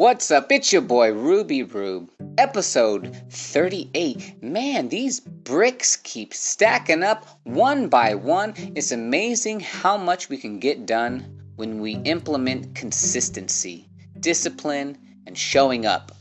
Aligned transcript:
What's 0.00 0.30
up? 0.30 0.50
It's 0.50 0.72
your 0.72 0.80
boy 0.80 1.12
Ruby 1.12 1.62
Rube, 1.62 2.10
episode 2.38 3.14
38. 3.28 4.42
Man, 4.42 4.88
these 4.88 5.20
bricks 5.20 5.96
keep 5.96 6.32
stacking 6.32 7.02
up 7.02 7.26
one 7.42 7.90
by 7.90 8.14
one. 8.14 8.54
It's 8.74 8.92
amazing 8.92 9.60
how 9.60 9.98
much 9.98 10.30
we 10.30 10.38
can 10.38 10.58
get 10.58 10.86
done 10.86 11.42
when 11.56 11.82
we 11.82 11.96
implement 11.96 12.74
consistency, 12.74 13.90
discipline, 14.18 14.96
and 15.26 15.36
showing 15.36 15.84
up. 15.84 16.12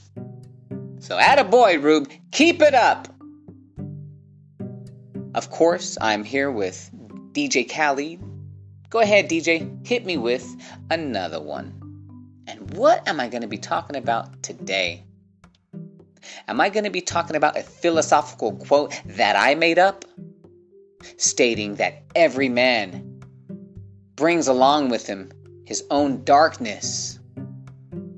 So, 1.00 1.18
boy, 1.50 1.80
Rube, 1.80 2.10
keep 2.32 2.62
it 2.62 2.74
up! 2.74 3.08
Of 5.34 5.52
course, 5.52 5.98
I'm 6.02 6.26
here 6.26 6.52
with 6.52 6.92
DJ 7.32 7.64
Khaled. 7.74 8.20
Go 8.90 9.00
ahead, 9.00 9.30
DJ, 9.30 9.88
hit 9.88 10.06
me 10.06 10.18
with 10.18 10.46
another 10.90 11.40
one. 11.40 11.79
And 12.50 12.76
what 12.76 13.08
am 13.08 13.20
I 13.20 13.28
going 13.28 13.44
to 13.44 13.48
be 13.48 13.60
talking 13.60 13.96
about 13.96 14.42
today? 14.42 15.04
Am 16.48 16.60
I 16.60 16.70
going 16.70 16.84
to 16.84 16.90
be 16.90 17.00
talking 17.00 17.36
about 17.36 17.56
a 17.56 17.62
philosophical 17.62 18.54
quote 18.54 19.00
that 19.06 19.36
I 19.36 19.54
made 19.54 19.78
up? 19.78 20.04
Stating 21.18 21.76
that 21.76 22.02
every 22.16 22.50
man 22.50 23.22
brings 24.16 24.48
along 24.48 24.90
with 24.90 25.06
him 25.06 25.32
his 25.66 25.84
own 25.92 26.24
darkness, 26.24 27.20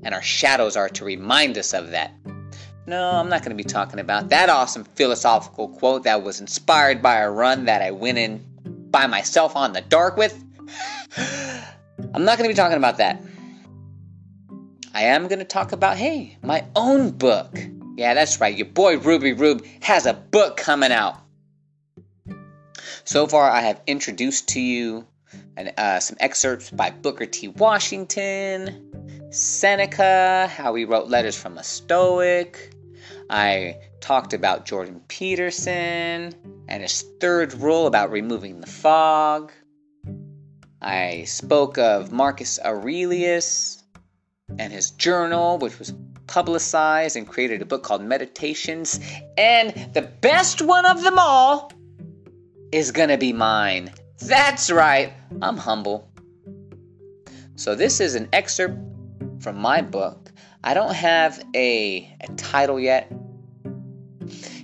and 0.02 0.14
our 0.14 0.22
shadows 0.22 0.76
are 0.76 0.88
to 0.88 1.04
remind 1.04 1.58
us 1.58 1.74
of 1.74 1.90
that. 1.90 2.14
No, 2.86 3.10
I'm 3.10 3.28
not 3.28 3.42
going 3.42 3.54
to 3.54 3.62
be 3.62 3.68
talking 3.68 4.00
about 4.00 4.30
that 4.30 4.48
awesome 4.48 4.84
philosophical 4.84 5.68
quote 5.68 6.04
that 6.04 6.22
was 6.22 6.40
inspired 6.40 7.02
by 7.02 7.18
a 7.18 7.30
run 7.30 7.66
that 7.66 7.82
I 7.82 7.90
went 7.90 8.16
in 8.16 8.42
by 8.90 9.06
myself 9.06 9.54
on 9.56 9.74
the 9.74 9.82
dark 9.82 10.16
with. 10.16 10.42
I'm 11.18 12.24
not 12.24 12.38
going 12.38 12.48
to 12.48 12.54
be 12.54 12.54
talking 12.54 12.78
about 12.78 12.96
that. 12.96 13.22
I 14.94 15.04
am 15.04 15.26
going 15.28 15.38
to 15.38 15.44
talk 15.44 15.72
about, 15.72 15.96
hey, 15.96 16.36
my 16.42 16.66
own 16.76 17.12
book. 17.12 17.58
Yeah, 17.96 18.12
that's 18.12 18.40
right. 18.40 18.54
Your 18.54 18.66
boy 18.66 18.98
Ruby 18.98 19.32
Rube 19.32 19.64
has 19.80 20.04
a 20.04 20.12
book 20.12 20.58
coming 20.58 20.92
out. 20.92 21.16
So 23.04 23.26
far, 23.26 23.50
I 23.50 23.62
have 23.62 23.80
introduced 23.86 24.50
to 24.50 24.60
you 24.60 25.06
an, 25.56 25.72
uh, 25.78 26.00
some 26.00 26.18
excerpts 26.20 26.70
by 26.70 26.90
Booker 26.90 27.24
T. 27.24 27.48
Washington, 27.48 29.30
Seneca, 29.30 30.46
how 30.48 30.74
he 30.74 30.84
wrote 30.84 31.08
letters 31.08 31.40
from 31.40 31.56
a 31.56 31.64
Stoic. 31.64 32.74
I 33.30 33.78
talked 34.00 34.34
about 34.34 34.66
Jordan 34.66 35.00
Peterson 35.08 36.34
and 36.68 36.82
his 36.82 37.02
third 37.18 37.54
rule 37.54 37.86
about 37.86 38.10
removing 38.10 38.60
the 38.60 38.66
fog. 38.66 39.52
I 40.82 41.24
spoke 41.24 41.78
of 41.78 42.12
Marcus 42.12 42.58
Aurelius 42.62 43.81
and 44.58 44.72
his 44.72 44.90
journal, 44.92 45.58
which 45.58 45.78
was 45.78 45.92
publicized 46.26 47.16
and 47.16 47.26
created 47.26 47.62
a 47.62 47.64
book 47.64 47.82
called 47.82 48.02
Meditations. 48.02 49.00
And 49.36 49.70
the 49.92 50.02
best 50.02 50.62
one 50.62 50.86
of 50.86 51.02
them 51.02 51.18
all 51.18 51.72
is 52.72 52.90
gonna 52.90 53.18
be 53.18 53.32
mine. 53.32 53.92
That's 54.18 54.70
right, 54.70 55.12
I'm 55.40 55.56
humble. 55.56 56.08
So, 57.56 57.74
this 57.74 58.00
is 58.00 58.14
an 58.14 58.28
excerpt 58.32 58.78
from 59.40 59.58
my 59.58 59.82
book. 59.82 60.32
I 60.64 60.74
don't 60.74 60.94
have 60.94 61.42
a, 61.54 62.16
a 62.20 62.26
title 62.36 62.78
yet. 62.78 63.12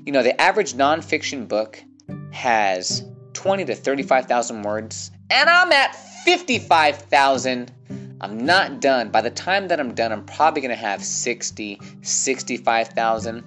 You 0.06 0.12
know, 0.12 0.22
the 0.22 0.40
average 0.40 0.74
nonfiction 0.74 1.46
book 1.48 1.82
has 2.30 3.04
20 3.34 3.66
to 3.66 3.74
35,000 3.74 4.62
words, 4.62 5.10
and 5.30 5.50
I'm 5.50 5.70
at 5.72 5.94
55,000 6.24 7.72
I'm 8.20 8.44
not 8.44 8.80
done. 8.80 9.10
By 9.10 9.20
the 9.20 9.30
time 9.30 9.68
that 9.68 9.78
I'm 9.78 9.94
done, 9.94 10.12
I'm 10.12 10.24
probably 10.24 10.60
going 10.60 10.70
to 10.74 10.76
have 10.76 11.04
60, 11.04 11.80
65,000. 12.02 13.44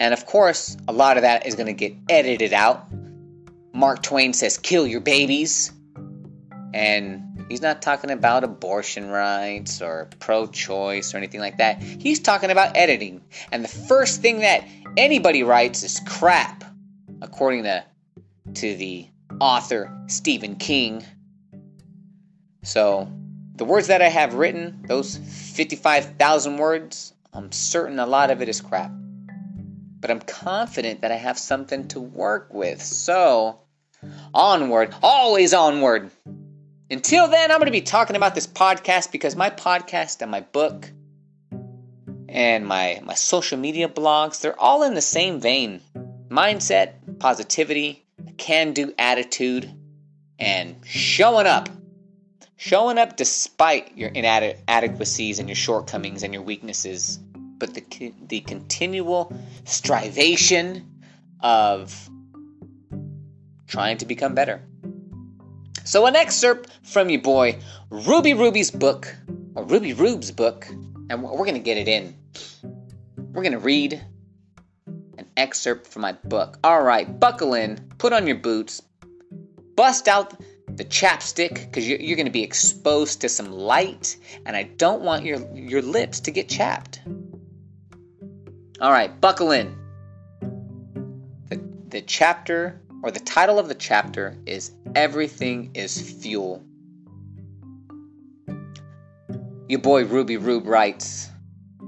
And 0.00 0.14
of 0.14 0.26
course, 0.26 0.76
a 0.88 0.92
lot 0.92 1.16
of 1.16 1.22
that 1.22 1.46
is 1.46 1.54
going 1.54 1.66
to 1.66 1.72
get 1.72 1.94
edited 2.08 2.52
out. 2.52 2.86
Mark 3.72 4.02
Twain 4.02 4.32
says, 4.32 4.58
kill 4.58 4.86
your 4.86 5.00
babies. 5.00 5.72
And 6.74 7.46
he's 7.48 7.62
not 7.62 7.82
talking 7.82 8.10
about 8.10 8.42
abortion 8.42 9.08
rights 9.08 9.80
or 9.80 10.08
pro 10.18 10.46
choice 10.46 11.14
or 11.14 11.18
anything 11.18 11.40
like 11.40 11.58
that. 11.58 11.80
He's 11.82 12.18
talking 12.18 12.50
about 12.50 12.76
editing. 12.76 13.22
And 13.52 13.62
the 13.62 13.68
first 13.68 14.22
thing 14.22 14.40
that 14.40 14.66
anybody 14.96 15.42
writes 15.42 15.82
is 15.82 16.00
crap, 16.06 16.64
according 17.22 17.62
to, 17.64 17.84
to 18.54 18.76
the 18.76 19.06
author 19.40 19.96
Stephen 20.08 20.56
King. 20.56 21.04
So 22.62 23.08
the 23.56 23.64
words 23.64 23.86
that 23.88 24.02
I 24.02 24.08
have 24.08 24.34
written, 24.34 24.84
those 24.86 25.16
55,000 25.16 26.56
words, 26.56 27.14
I'm 27.32 27.50
certain 27.52 27.98
a 27.98 28.06
lot 28.06 28.30
of 28.30 28.42
it 28.42 28.48
is 28.48 28.60
crap. 28.60 28.90
But 30.00 30.10
I'm 30.10 30.20
confident 30.20 31.00
that 31.00 31.10
I 31.10 31.16
have 31.16 31.38
something 31.38 31.88
to 31.88 32.00
work 32.00 32.52
with. 32.52 32.82
So, 32.82 33.60
onward, 34.34 34.94
always 35.02 35.54
onward. 35.54 36.10
Until 36.90 37.28
then, 37.28 37.50
I'm 37.50 37.58
going 37.58 37.66
to 37.66 37.72
be 37.72 37.80
talking 37.80 38.14
about 38.14 38.34
this 38.34 38.46
podcast 38.46 39.10
because 39.10 39.34
my 39.34 39.50
podcast 39.50 40.22
and 40.22 40.30
my 40.30 40.40
book 40.40 40.90
and 42.28 42.66
my, 42.66 43.00
my 43.04 43.14
social 43.14 43.58
media 43.58 43.88
blogs, 43.88 44.40
they're 44.40 44.60
all 44.60 44.82
in 44.82 44.94
the 44.94 45.00
same 45.00 45.40
vein 45.40 45.80
mindset, 46.28 47.18
positivity, 47.18 48.04
can 48.36 48.72
do 48.72 48.92
attitude, 48.98 49.72
and 50.38 50.76
showing 50.84 51.46
up. 51.46 51.68
Showing 52.56 52.96
up 52.96 53.16
despite 53.16 53.96
your 53.96 54.08
inadequacies 54.08 55.38
and 55.38 55.48
your 55.48 55.56
shortcomings 55.56 56.22
and 56.22 56.32
your 56.32 56.42
weaknesses, 56.42 57.18
but 57.58 57.74
the, 57.74 58.12
the 58.28 58.40
continual 58.40 59.34
strivation 59.64 60.90
of 61.40 62.08
trying 63.66 63.98
to 63.98 64.06
become 64.06 64.34
better. 64.34 64.62
So, 65.84 66.06
an 66.06 66.16
excerpt 66.16 66.70
from 66.82 67.10
your 67.10 67.20
boy 67.20 67.58
Ruby 67.90 68.34
Ruby's 68.34 68.70
book, 68.70 69.14
or 69.54 69.64
Ruby 69.64 69.92
Rube's 69.92 70.32
book, 70.32 70.66
and 71.10 71.22
we're 71.22 71.36
going 71.36 71.54
to 71.54 71.60
get 71.60 71.76
it 71.76 71.88
in. 71.88 72.16
We're 73.16 73.42
going 73.42 73.52
to 73.52 73.58
read 73.58 74.02
an 75.18 75.26
excerpt 75.36 75.86
from 75.86 76.02
my 76.02 76.12
book. 76.12 76.58
All 76.64 76.82
right, 76.82 77.20
buckle 77.20 77.54
in, 77.54 77.76
put 77.98 78.12
on 78.12 78.26
your 78.26 78.36
boots, 78.36 78.82
bust 79.76 80.08
out 80.08 80.34
the 80.76 80.84
chapstick 80.84 81.54
because 81.54 81.88
you're, 81.88 81.98
you're 81.98 82.16
going 82.16 82.26
to 82.26 82.32
be 82.32 82.42
exposed 82.42 83.22
to 83.22 83.28
some 83.28 83.50
light 83.50 84.16
and 84.44 84.54
i 84.54 84.62
don't 84.62 85.02
want 85.02 85.24
your 85.24 85.38
your 85.54 85.82
lips 85.82 86.20
to 86.20 86.30
get 86.30 86.48
chapped. 86.48 87.00
All 88.80 88.92
right 88.92 89.20
buckle 89.20 89.52
in. 89.52 89.74
The, 91.48 91.60
the 91.88 92.02
chapter 92.02 92.80
or 93.02 93.10
the 93.10 93.20
title 93.20 93.58
of 93.58 93.68
the 93.68 93.74
chapter 93.74 94.36
is 94.44 94.72
everything 94.94 95.70
is 95.74 95.98
fuel. 96.20 96.62
Your 99.68 99.80
boy 99.80 100.04
ruby 100.04 100.36
rube 100.36 100.66
writes 100.66 101.30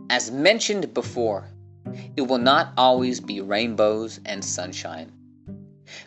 as 0.08 0.30
mentioned 0.30 0.94
before 0.94 1.50
it 2.16 2.22
will 2.22 2.38
not 2.38 2.72
always 2.78 3.20
be 3.20 3.40
rainbows 3.42 4.20
and 4.24 4.42
sunshine 4.42 5.12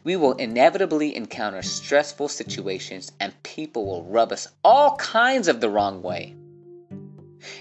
we 0.03 0.15
will 0.15 0.33
inevitably 0.33 1.15
encounter 1.15 1.61
stressful 1.61 2.27
situations 2.27 3.11
and 3.19 3.43
people 3.43 3.85
will 3.85 4.03
rub 4.03 4.31
us 4.31 4.47
all 4.63 4.95
kinds 4.97 5.47
of 5.47 5.61
the 5.61 5.69
wrong 5.69 6.01
way. 6.01 6.35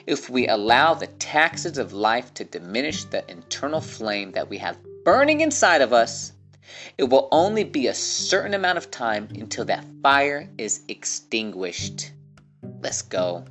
If 0.07 0.29
we 0.29 0.47
allow 0.47 0.95
the 0.95 1.07
taxes 1.07 1.79
of 1.79 1.93
life 1.93 2.35
to 2.35 2.45
diminish 2.45 3.05
the 3.05 3.29
internal 3.31 3.81
flame 3.81 4.33
that 4.33 4.49
we 4.49 4.59
have 4.59 4.79
burning 5.05 5.41
inside 5.41 5.81
of 5.81 5.93
us, 5.93 6.33
it 6.99 7.05
will 7.05 7.29
only 7.33 7.65
be 7.65 7.87
a 7.87 7.95
certain 7.95 8.55
amount 8.55 8.79
of 8.79 8.91
time 8.91 9.29
until 9.35 9.65
that 9.65 9.85
fire 10.03 10.49
is 10.59 10.83
extinguished. 10.89 12.13
Let's 12.83 13.03
go. 13.03 13.45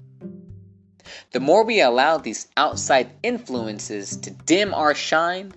The 1.31 1.39
more 1.39 1.63
we 1.63 1.81
allow 1.81 2.17
these 2.17 2.47
outside 2.55 3.09
influences 3.23 4.17
to 4.17 4.31
dim 4.31 4.73
our 4.73 4.93
shine, 4.93 5.53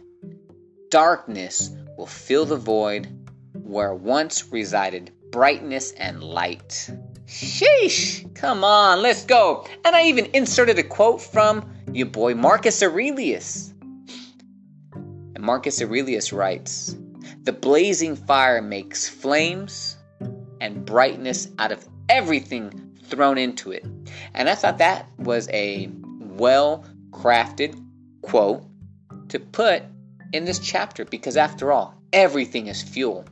darkness 0.91 1.71
will 1.97 2.07
fill 2.07 2.45
the 2.45 2.57
void 2.57 3.09
where 3.55 3.95
once 3.95 4.53
resided 4.53 5.11
brightness 5.31 5.93
and 5.93 6.23
light. 6.23 6.91
Sheesh! 7.27 8.35
Come 8.35 8.65
on, 8.65 9.03
let's 9.03 9.25
go! 9.25 9.67
And 9.85 9.97
I 9.97 10.05
even 10.05 10.27
inserted 10.35 10.79
a 10.79 10.83
quote 10.83 11.21
from 11.21 11.71
your 11.93 12.07
boy 12.07 12.35
Marcus 12.35 12.83
Aurelius. 12.83 13.73
And 14.95 15.41
Marcus 15.41 15.81
Aurelius 15.81 16.33
writes 16.33 16.97
The 17.45 17.53
blazing 17.53 18.17
fire 18.17 18.61
makes 18.61 19.09
flames 19.09 19.97
and 20.61 20.85
brightness 20.85 21.49
out 21.59 21.73
of 21.73 21.87
everything 22.09 22.93
thrown 23.05 23.39
into 23.39 23.73
it. 23.73 23.85
And 24.35 24.49
I 24.49 24.55
thought 24.55 24.79
that 24.79 25.07
was 25.19 25.49
a 25.51 25.91
well 26.21 26.85
crafted 27.11 27.79
quote 28.23 28.65
to 29.29 29.39
put 29.41 29.83
in 30.33 30.45
this 30.45 30.59
chapter 30.59 31.05
because, 31.05 31.37
after 31.37 31.73
all, 31.73 31.95
everything 32.13 32.67
is 32.67 32.83
fuel. 32.83 33.25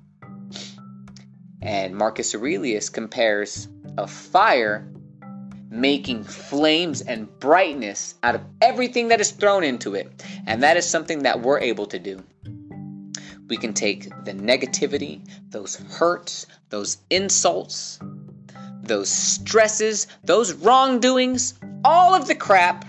And 1.62 1.94
Marcus 1.94 2.34
Aurelius 2.34 2.88
compares 2.88 3.68
a 3.98 4.06
fire 4.06 4.90
making 5.70 6.24
flames 6.24 7.00
and 7.00 7.28
brightness 7.38 8.16
out 8.22 8.34
of 8.34 8.40
everything 8.60 9.08
that 9.08 9.20
is 9.20 9.30
thrown 9.30 9.62
into 9.62 9.94
it. 9.94 10.10
And 10.46 10.62
that 10.62 10.76
is 10.76 10.88
something 10.88 11.22
that 11.22 11.40
we're 11.40 11.60
able 11.60 11.86
to 11.86 11.98
do. 11.98 12.22
We 13.48 13.56
can 13.56 13.72
take 13.72 14.04
the 14.24 14.32
negativity, 14.32 15.20
those 15.50 15.76
hurts, 15.76 16.46
those 16.70 16.98
insults, 17.10 17.98
those 18.82 19.08
stresses, 19.08 20.06
those 20.24 20.52
wrongdoings, 20.54 21.54
all 21.84 22.14
of 22.14 22.26
the 22.26 22.34
crap, 22.34 22.84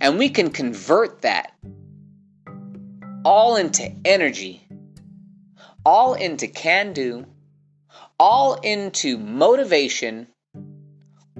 and 0.00 0.18
we 0.18 0.28
can 0.28 0.50
convert 0.50 1.22
that 1.22 1.52
all 3.28 3.56
into 3.56 3.94
energy, 4.06 4.66
all 5.84 6.14
into 6.14 6.48
can 6.48 6.94
do, 6.94 7.26
all 8.18 8.54
into 8.54 9.18
motivation, 9.18 10.26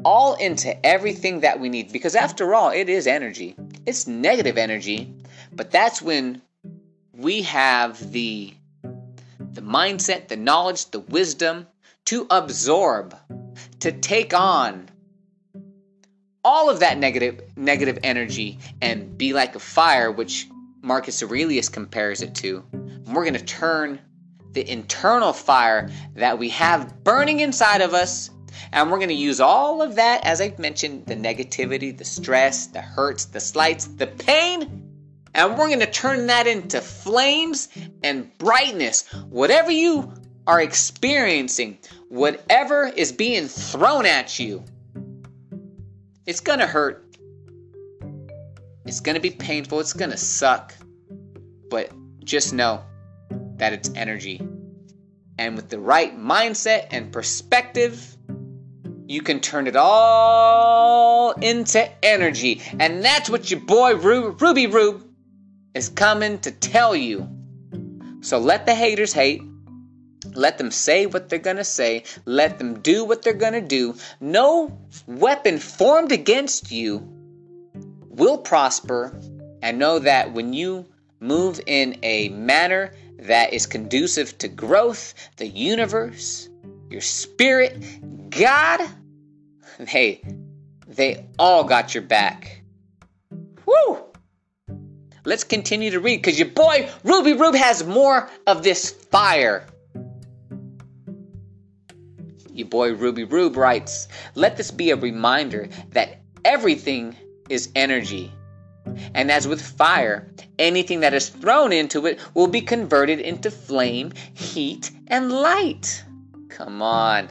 all 0.05 0.35
into 0.35 0.85
everything 0.85 1.41
that 1.41 1.59
we 1.59 1.71
need. 1.71 1.91
Because 1.91 2.15
after 2.15 2.55
all, 2.55 2.69
it 2.69 2.91
is 2.91 3.07
energy. 3.07 3.57
It's 3.87 4.07
negative 4.07 4.59
energy, 4.59 5.11
but 5.51 5.71
that's 5.71 6.03
when 6.03 6.43
we 7.15 7.41
have 7.43 8.13
the 8.13 8.53
the 9.55 9.63
mindset, 9.63 10.29
the 10.29 10.37
knowledge, 10.37 10.91
the 10.91 11.01
wisdom 11.01 11.67
to 12.05 12.27
absorb, 12.29 13.17
to 13.81 13.93
take 13.93 14.35
on 14.35 14.91
all 16.45 16.69
of 16.69 16.81
that 16.81 16.99
negative 16.99 17.41
negative 17.57 17.99
energy 18.03 18.59
and 18.83 19.17
be 19.17 19.33
like 19.33 19.55
a 19.57 19.59
fire, 19.59 20.13
which 20.13 20.49
Marcus 20.83 21.23
Aurelius 21.23 21.69
compares 21.69 22.23
it 22.23 22.35
to. 22.37 22.65
And 22.73 23.15
we're 23.15 23.25
going 23.25 23.35
to 23.35 23.45
turn 23.45 24.01
the 24.53 24.69
internal 24.71 25.33
fire 25.33 25.91
that 26.15 26.39
we 26.39 26.49
have 26.51 27.05
burning 27.05 27.41
inside 27.41 27.81
of 27.81 27.95
us 27.95 28.31
and 28.73 28.91
we're 28.91 28.99
going 28.99 29.09
to 29.09 29.15
use 29.15 29.41
all 29.41 29.83
of 29.83 29.95
that, 29.97 30.25
as 30.25 30.41
I've 30.41 30.59
mentioned, 30.59 31.07
the 31.07 31.15
negativity, 31.15 31.97
the 31.97 32.05
stress, 32.05 32.67
the 32.67 32.81
hurts, 32.81 33.27
the 33.27 33.41
slights, 33.41 33.87
the 33.87 34.07
pain, 34.07 34.85
and 35.35 35.57
we're 35.57 35.69
going 35.69 35.81
to 35.81 35.91
turn 35.91 36.27
that 36.27 36.47
into 36.47 36.81
flames 36.81 37.69
and 38.03 38.37
brightness. 38.39 39.07
Whatever 39.29 39.71
you 39.71 40.13
are 40.47 40.61
experiencing, 40.61 41.79
whatever 42.09 42.87
is 42.87 43.13
being 43.13 43.47
thrown 43.47 44.07
at 44.07 44.39
you, 44.39 44.65
it's 46.27 46.41
going 46.41 46.59
to 46.59 46.67
hurt. 46.67 47.05
It's 48.89 49.01
going 49.01 49.17
to 49.17 49.21
be 49.21 49.31
painful. 49.31 49.81
It's 49.81 49.93
going 49.93 50.13
to 50.13 50.17
suck. 50.17 50.75
But 51.69 51.93
just 52.25 52.55
know 52.55 52.83
that 53.57 53.75
it's 53.75 53.91
energy. 53.95 54.41
And 55.37 55.57
with 55.57 55.69
the 55.69 55.79
right 55.79 56.19
mindset 56.19 56.87
and 56.91 57.13
perspective, 57.13 58.17
you 59.07 59.21
can 59.21 59.41
turn 59.41 59.67
it 59.67 59.77
all 59.77 61.33
into 61.33 61.87
energy. 62.03 62.63
And 62.81 63.05
that's 63.05 63.29
what 63.29 63.51
your 63.51 63.61
boy 63.61 63.95
Ru- 63.97 64.31
Ruby 64.31 64.67
Rube 64.67 65.05
is 65.75 65.91
coming 65.91 66.39
to 66.39 66.51
tell 66.51 66.97
you. 66.97 67.29
So 68.23 68.39
let 68.39 68.65
the 68.65 68.75
haters 68.75 69.13
hate. 69.13 69.43
Let 70.33 70.57
them 70.57 70.71
say 70.71 71.05
what 71.05 71.29
they're 71.29 71.39
gonna 71.39 71.63
say. 71.63 72.05
Let 72.25 72.59
them 72.59 72.81
do 72.81 73.05
what 73.05 73.21
they're 73.21 73.35
gonna 73.35 73.61
do. 73.61 73.97
No 74.19 74.79
weapon 75.07 75.59
formed 75.59 76.11
against 76.11 76.73
you 76.73 77.18
will 78.19 78.37
prosper. 78.37 79.19
And 79.63 79.79
know 79.79 79.99
that 80.01 80.33
when 80.33 80.53
you 80.53 80.87
move 81.21 81.61
in 81.67 81.97
a 82.03 82.29
manner 82.29 82.93
that 83.21 83.53
is 83.53 83.67
conducive 83.67 84.37
to 84.39 84.49
growth, 84.49 85.15
the 85.37 85.49
universe, 85.49 86.49
your 86.91 87.01
spirit, 87.01 88.31
God, 88.31 88.81
hey, 89.87 90.23
they 90.87 91.27
all 91.39 91.65
got 91.65 91.95
your 91.95 92.03
back. 92.03 92.63
Woo! 93.67 93.99
Let's 95.25 95.45
continue 95.45 95.91
to 95.91 96.01
read 96.01 96.19
because 96.19 96.39
your 96.39 96.49
boy 96.49 96.89
Ruby 97.05 97.35
Rube 97.35 97.55
has 97.55 97.85
more 97.85 98.31
of 98.47 98.63
this 98.63 98.91
fire. 98.91 99.67
Your 102.53 102.69
boy 102.69 102.95
Ruby 102.95 103.25
Rube 103.25 103.57
writes, 103.57 104.09
Let 104.35 104.57
this 104.57 104.71
be 104.71 104.91
a 104.91 104.97
reminder 104.97 105.69
that 105.91 106.23
everything 106.45 107.15
is 107.49 107.71
energy. 107.75 108.33
And 109.15 109.31
as 109.31 109.47
with 109.47 109.61
fire, 109.61 110.33
anything 110.59 111.01
that 111.01 111.15
is 111.15 111.29
thrown 111.29 111.73
into 111.73 112.07
it 112.07 112.21
will 112.35 112.47
be 112.47 112.61
converted 112.61 113.21
into 113.21 113.51
flame, 113.51 114.13
heat, 114.35 114.91
and 115.09 115.31
light. 115.31 116.05
Come 116.49 116.83
on. 116.83 117.29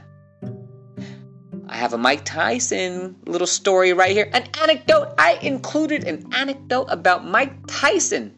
I 1.69 1.75
have 1.75 1.93
a 1.93 1.97
Mike 1.97 2.23
Tyson 2.23 3.15
little 3.25 3.47
story 3.47 3.93
right 3.93 4.11
here. 4.11 4.29
An 4.31 4.47
anecdote. 4.61 5.13
I 5.17 5.33
included 5.41 6.05
an 6.05 6.33
anecdote 6.33 6.87
about 6.89 7.25
Mike 7.25 7.53
Tyson. 7.67 8.33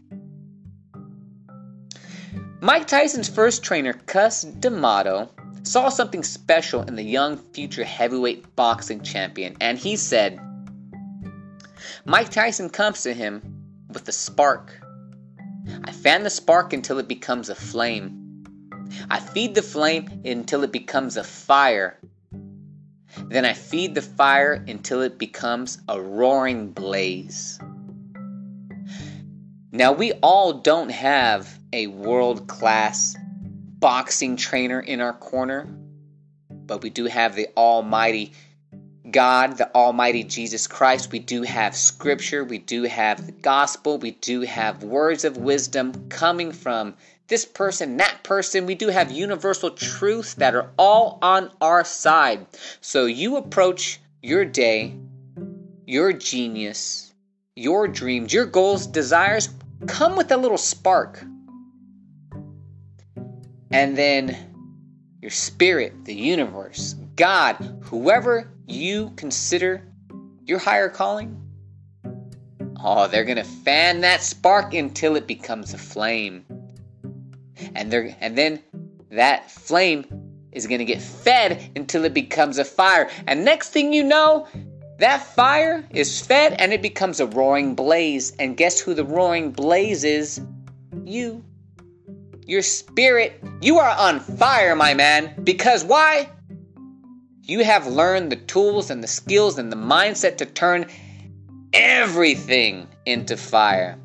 Mike 2.62 2.88
Tyson's 2.88 3.30
first 3.30 3.64
trainer, 3.64 3.94
Cus 3.94 4.42
D'Amato, 4.42 5.30
saw 5.64 5.90
something 5.90 6.24
special 6.24 6.82
in 6.82 6.96
the 6.96 7.04
young 7.04 7.38
future 7.38 7.84
heavyweight 7.84 8.56
boxing 8.56 9.02
champion, 9.02 9.56
and 9.62 9.78
he 9.78 9.96
said, 9.96 10.40
Mike 12.10 12.30
Tyson 12.30 12.72
comes 12.72 13.04
to 13.04 13.14
him 13.14 13.40
with 13.88 14.08
a 14.08 14.12
spark. 14.12 14.82
I 15.84 15.92
fan 15.92 16.24
the 16.24 16.32
spark 16.32 16.74
until 16.74 16.98
it 16.98 17.08
becomes 17.08 17.50
a 17.50 17.56
flame. 17.56 18.44
I 19.12 19.20
feed 19.20 19.54
the 19.54 19.62
flame 19.62 20.24
until 20.26 20.64
it 20.64 20.72
becomes 20.72 21.18
a 21.18 21.24
fire. 21.24 22.00
Then 23.28 23.46
I 23.46 23.54
feed 23.54 23.94
the 23.94 24.02
fire 24.02 24.54
until 24.54 25.04
it 25.04 25.20
becomes 25.20 25.78
a 25.88 26.02
roaring 26.02 26.72
blaze. 26.72 27.60
Now, 29.72 29.92
we 29.92 30.14
all 30.14 30.54
don't 30.54 30.90
have 30.90 31.60
a 31.72 31.86
world 31.86 32.48
class 32.48 33.16
boxing 33.78 34.36
trainer 34.36 34.80
in 34.80 35.00
our 35.00 35.14
corner, 35.14 35.68
but 36.50 36.82
we 36.82 36.90
do 36.90 37.06
have 37.06 37.36
the 37.36 37.50
Almighty 37.56 38.34
God, 39.12 39.58
the 39.58 39.74
Almighty 39.76 40.24
Jesus 40.24 40.68
Christ. 40.68 41.12
We 41.12 41.20
do 41.20 41.44
have 41.44 41.76
Scripture. 41.76 42.44
We 42.44 42.58
do 42.60 42.84
have 42.84 43.26
the 43.26 43.32
gospel. 43.32 43.98
We 43.98 44.12
do 44.12 44.42
have 44.42 44.84
words 44.84 45.26
of 45.26 45.38
wisdom 45.38 46.10
coming 46.10 46.52
from 46.52 46.96
this 47.28 47.46
person, 47.46 47.98
that 47.98 48.24
person. 48.24 48.66
We 48.66 48.76
do 48.76 48.88
have 48.88 49.12
universal 49.12 49.72
truths 49.72 50.34
that 50.36 50.56
are 50.56 50.72
all 50.78 51.20
on 51.22 51.52
our 51.62 51.84
side. 51.86 52.46
So 52.82 53.06
you 53.06 53.38
approach 53.38 54.00
your 54.22 54.46
day, 54.46 54.96
your 55.86 56.12
genius, 56.14 57.14
your 57.56 57.88
dreams, 57.88 58.34
your 58.34 58.46
goals, 58.46 58.88
desires, 58.88 59.50
come 59.88 60.16
with 60.16 60.32
a 60.32 60.38
little 60.38 60.58
spark. 60.58 61.24
And 63.72 63.98
then 63.98 64.36
your 65.22 65.32
spirit, 65.32 66.06
the 66.06 66.16
universe, 66.16 66.96
God, 67.16 67.56
whoever 67.84 68.50
you 68.72 69.12
consider 69.16 69.88
your 70.46 70.60
higher 70.60 70.90
calling, 70.90 71.40
oh, 72.84 73.08
they're 73.08 73.26
going 73.26 73.38
to 73.38 73.44
fan 73.44 74.02
that 74.02 74.22
spark 74.22 74.74
until 74.74 75.16
it 75.16 75.28
becomes 75.28 75.74
a 75.74 75.78
flame 75.78 76.46
and 77.76 77.92
they're 77.92 78.16
and 78.22 78.38
then 78.38 78.60
that 79.12 79.50
flame 79.50 80.06
is 80.52 80.68
going 80.68 80.80
to 80.80 80.86
get 80.86 81.02
fed 81.02 81.72
until 81.76 82.06
it 82.06 82.14
becomes 82.14 82.58
a 82.58 82.66
fire. 82.66 83.10
And 83.28 83.46
next 83.46 83.70
thing 83.70 83.94
you 83.94 84.04
know, 84.04 84.48
that 84.98 85.24
fire 85.36 85.86
is 85.92 86.26
fed 86.26 86.56
and 86.60 86.74
it 86.74 86.82
becomes 86.82 87.20
a 87.20 87.28
roaring 87.28 87.76
blaze. 87.76 88.34
And 88.40 88.58
guess 88.58 88.80
who 88.80 88.94
the 88.94 89.06
roaring 89.06 89.52
blaze 89.52 90.04
is? 90.04 90.42
You. 91.04 91.44
Your 92.48 92.64
spirit. 92.64 93.44
You 93.62 93.78
are 93.78 93.96
on 93.96 94.20
fire, 94.20 94.76
my 94.76 94.96
man. 94.96 95.36
Because 95.44 95.84
why? 95.84 96.30
You 97.50 97.64
have 97.64 97.88
learned 97.88 98.32
the 98.32 98.36
tools 98.36 98.92
and 98.92 99.02
the 99.02 99.08
skills 99.08 99.58
and 99.58 99.72
the 99.72 99.76
mindset 99.76 100.38
to 100.38 100.46
turn 100.46 100.86
everything 101.74 102.88
into 103.08 103.38
fire. 103.38 103.98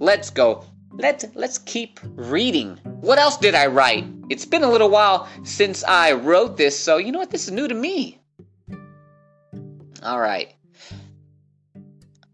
Let's 0.00 0.30
go. 0.30 0.64
Let's 0.90 1.24
let's 1.36 1.58
keep 1.58 2.00
reading. 2.02 2.80
What 3.00 3.20
else 3.20 3.36
did 3.36 3.54
I 3.54 3.66
write? 3.66 4.06
It's 4.28 4.44
been 4.44 4.64
a 4.64 4.70
little 4.70 4.90
while 4.90 5.28
since 5.44 5.84
I 5.84 6.14
wrote 6.14 6.56
this, 6.56 6.76
so 6.76 6.96
you 6.96 7.12
know 7.12 7.20
what? 7.20 7.30
This 7.30 7.46
is 7.46 7.52
new 7.52 7.68
to 7.68 7.74
me. 7.76 8.18
All 10.02 10.18
right. 10.18 10.52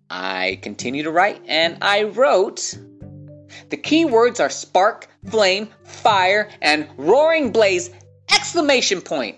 I 0.08 0.58
continue 0.62 1.02
to 1.02 1.10
write, 1.10 1.42
and 1.48 1.76
I 1.82 2.04
wrote 2.04 2.78
the 3.68 3.76
key 3.76 4.06
words 4.06 4.40
are 4.40 4.48
spark, 4.48 5.06
flame, 5.28 5.68
fire, 5.84 6.48
and 6.62 6.88
roaring 6.96 7.52
blaze! 7.52 7.90
Exclamation 8.32 9.02
point. 9.02 9.36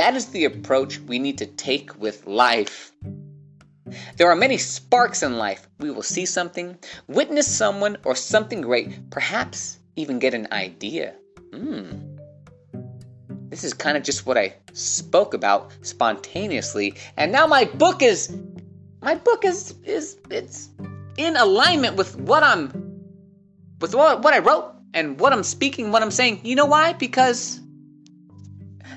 That 0.00 0.16
is 0.16 0.28
the 0.28 0.46
approach 0.46 0.98
we 0.98 1.18
need 1.18 1.36
to 1.36 1.46
take 1.46 2.00
with 2.00 2.26
life. 2.26 2.90
There 4.16 4.30
are 4.30 4.34
many 4.34 4.56
sparks 4.56 5.22
in 5.22 5.36
life. 5.36 5.68
We 5.78 5.90
will 5.90 6.02
see 6.02 6.24
something, 6.24 6.78
witness 7.06 7.46
someone 7.46 7.98
or 8.04 8.16
something 8.16 8.62
great, 8.62 9.10
perhaps 9.10 9.78
even 9.96 10.18
get 10.18 10.32
an 10.32 10.48
idea. 10.52 11.16
Hmm. 11.52 12.16
this 13.50 13.62
is 13.62 13.74
kind 13.74 13.98
of 13.98 14.02
just 14.02 14.24
what 14.24 14.38
I 14.38 14.54
spoke 14.72 15.34
about 15.34 15.70
spontaneously. 15.82 16.94
And 17.18 17.30
now 17.30 17.46
my 17.46 17.66
book 17.66 18.00
is 18.00 18.34
my 19.02 19.16
book 19.16 19.44
is 19.44 19.74
is 19.84 20.16
it's 20.30 20.70
in 21.18 21.36
alignment 21.36 21.96
with 21.96 22.16
what 22.16 22.42
I'm 22.42 22.72
with 23.82 23.94
what, 23.94 24.22
what 24.22 24.32
I 24.32 24.38
wrote 24.38 24.76
and 24.94 25.20
what 25.20 25.34
I'm 25.34 25.42
speaking, 25.42 25.92
what 25.92 26.00
I'm 26.02 26.10
saying. 26.10 26.40
You 26.42 26.56
know 26.56 26.64
why? 26.64 26.94
Because 26.94 27.60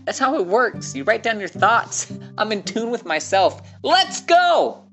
that's 0.06 0.20
how 0.20 0.36
it 0.36 0.46
works. 0.46 0.96
You 0.96 1.04
write 1.04 1.24
down 1.24 1.40
your 1.40 1.50
thoughts. 1.50 2.12
I'm 2.38 2.52
in 2.52 2.64
tune 2.64 2.92
with 2.92 3.06
myself. 3.06 3.62
Let's 3.84 4.22
go. 4.22 4.84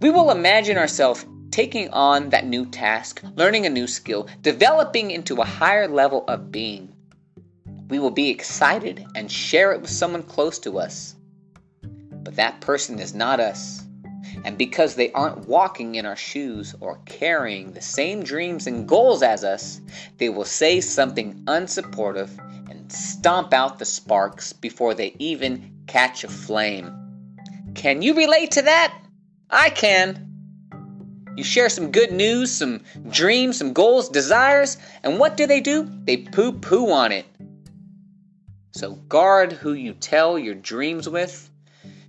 We 0.00 0.10
will 0.10 0.30
imagine 0.30 0.76
ourselves 0.76 1.24
taking 1.50 1.88
on 1.90 2.30
that 2.30 2.46
new 2.46 2.66
task, 2.66 3.22
learning 3.36 3.64
a 3.64 3.70
new 3.70 3.86
skill, 3.86 4.28
developing 4.42 5.12
into 5.12 5.40
a 5.40 5.44
higher 5.44 5.86
level 5.86 6.24
of 6.26 6.50
being. 6.50 6.92
We 7.88 7.98
will 7.98 8.10
be 8.10 8.28
excited 8.28 9.06
and 9.14 9.30
share 9.30 9.72
it 9.72 9.80
with 9.80 9.90
someone 9.90 10.24
close 10.24 10.58
to 10.60 10.78
us. 10.78 11.14
But 11.82 12.36
that 12.36 12.60
person 12.60 12.98
is 12.98 13.14
not 13.14 13.40
us. 13.40 13.84
And 14.44 14.58
because 14.58 14.94
they 14.94 15.12
aren't 15.12 15.46
walking 15.46 15.94
in 15.94 16.06
our 16.06 16.16
shoes 16.16 16.74
or 16.80 16.98
carrying 17.06 17.72
the 17.72 17.80
same 17.80 18.22
dreams 18.22 18.66
and 18.66 18.88
goals 18.88 19.22
as 19.22 19.44
us, 19.44 19.80
they 20.18 20.28
will 20.28 20.44
say 20.44 20.80
something 20.80 21.34
unsupportive 21.44 22.30
stomp 22.88 23.52
out 23.52 23.78
the 23.78 23.84
sparks 23.84 24.52
before 24.52 24.94
they 24.94 25.14
even 25.18 25.72
catch 25.86 26.24
a 26.24 26.28
flame. 26.28 26.92
Can 27.74 28.02
you 28.02 28.14
relate 28.14 28.52
to 28.52 28.62
that? 28.62 28.96
I 29.50 29.70
can. 29.70 30.30
You 31.36 31.42
share 31.42 31.68
some 31.68 31.90
good 31.90 32.12
news, 32.12 32.52
some 32.52 32.82
dreams, 33.10 33.58
some 33.58 33.72
goals, 33.72 34.08
desires, 34.08 34.76
and 35.02 35.18
what 35.18 35.36
do 35.36 35.46
they 35.46 35.60
do? 35.60 35.90
They 36.04 36.18
poo 36.18 36.52
poo 36.52 36.90
on 36.90 37.10
it. 37.10 37.26
So 38.72 38.92
guard 38.92 39.52
who 39.52 39.72
you 39.72 39.94
tell 39.94 40.38
your 40.38 40.54
dreams 40.54 41.08
with 41.08 41.50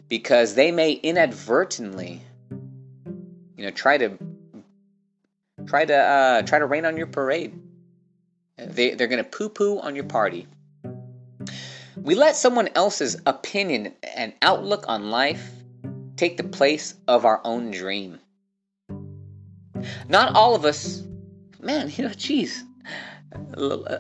because 0.08 0.54
they 0.54 0.72
may 0.72 0.94
inadvertently 0.94 2.22
you 3.58 3.64
know 3.64 3.72
try 3.72 3.98
to 3.98 4.18
try 5.66 5.86
to 5.86 5.96
uh, 5.96 6.42
try 6.44 6.60
to 6.60 6.66
rain 6.66 6.86
on 6.86 6.98
your 6.98 7.08
parade. 7.08 7.54
They, 8.58 8.92
they're 8.92 9.08
going 9.08 9.24
to 9.24 9.30
poo 9.30 9.50
poo 9.50 9.80
on 9.80 9.96
your 9.96 10.06
party. 10.06 10.48
We 12.06 12.14
let 12.14 12.36
someone 12.36 12.70
else's 12.76 13.20
opinion 13.26 13.96
and 14.16 14.32
outlook 14.44 14.86
on 14.88 15.10
life 15.10 15.50
take 16.18 16.38
the 16.38 16.44
place 16.44 16.94
of 17.08 17.26
our 17.26 17.42
own 17.44 17.72
dream. 17.72 18.20
Not 20.08 20.36
all 20.36 20.54
of 20.54 20.66
us, 20.66 21.02
man, 21.60 21.92
you 21.96 22.04
know, 22.04 22.14
geez. 22.14 22.64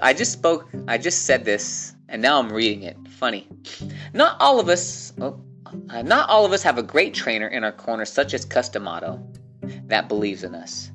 I 0.03 0.13
just 0.13 0.33
spoke, 0.33 0.69
I 0.87 0.99
just 0.99 1.25
said 1.25 1.45
this, 1.45 1.95
and 2.07 2.21
now 2.21 2.37
I'm 2.37 2.53
reading 2.53 2.83
it. 2.83 2.95
Funny. 3.09 3.47
Not 4.13 4.39
all 4.39 4.59
of 4.59 4.69
us, 4.69 5.11
oh, 5.19 5.41
uh, 5.89 6.03
not 6.03 6.29
all 6.29 6.45
of 6.45 6.53
us 6.53 6.61
have 6.61 6.77
a 6.77 6.83
great 6.83 7.15
trainer 7.15 7.47
in 7.47 7.63
our 7.63 7.71
corner, 7.71 8.05
such 8.05 8.35
as 8.35 8.45
Cus 8.45 8.69
D'Amato, 8.69 9.19
that 9.87 10.07
believes 10.09 10.43
in 10.43 10.53
us, 10.53 10.91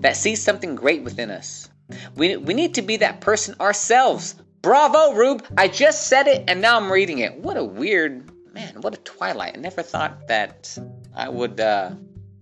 that 0.00 0.16
sees 0.16 0.42
something 0.42 0.74
great 0.74 1.04
within 1.04 1.30
us. 1.30 1.70
We, 2.16 2.36
we 2.36 2.52
need 2.52 2.74
to 2.74 2.82
be 2.82 2.96
that 2.96 3.20
person 3.20 3.54
ourselves. 3.60 4.34
Bravo, 4.62 5.12
Rube! 5.14 5.44
I 5.58 5.66
just 5.66 6.06
said 6.06 6.28
it, 6.28 6.44
and 6.46 6.60
now 6.60 6.76
I'm 6.76 6.90
reading 6.90 7.18
it. 7.18 7.36
What 7.36 7.56
a 7.56 7.64
weird, 7.64 8.30
man, 8.54 8.76
what 8.80 8.94
a 8.94 8.98
twilight. 8.98 9.56
I 9.56 9.60
never 9.60 9.82
thought 9.82 10.28
that 10.28 10.78
I 11.16 11.28
would 11.28 11.58
uh, 11.58 11.90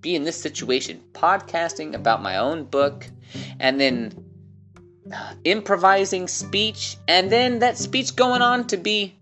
be 0.02 0.14
in 0.14 0.24
this 0.24 0.38
situation, 0.38 1.00
podcasting 1.12 1.94
about 1.94 2.20
my 2.20 2.36
own 2.36 2.64
book, 2.64 3.06
and 3.58 3.80
then 3.80 4.12
uh, 5.10 5.32
improvising 5.44 6.28
speech, 6.28 6.98
and 7.08 7.32
then 7.32 7.60
that 7.60 7.78
speech 7.78 8.14
going 8.16 8.42
on 8.42 8.66
to 8.66 8.76
be 8.76 9.18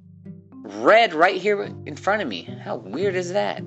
read 0.51 1.15
right 1.15 1.41
here 1.41 1.63
in 1.87 1.95
front 1.95 2.21
of 2.21 2.27
me. 2.27 2.43
How 2.65 2.79
weird 2.79 3.15
is 3.15 3.33
that? 3.33 3.63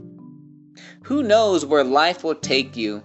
Who 1.03 1.23
knows 1.23 1.65
where 1.65 1.85
life 1.85 2.25
will 2.25 2.35
take 2.35 2.75
you 2.75 3.01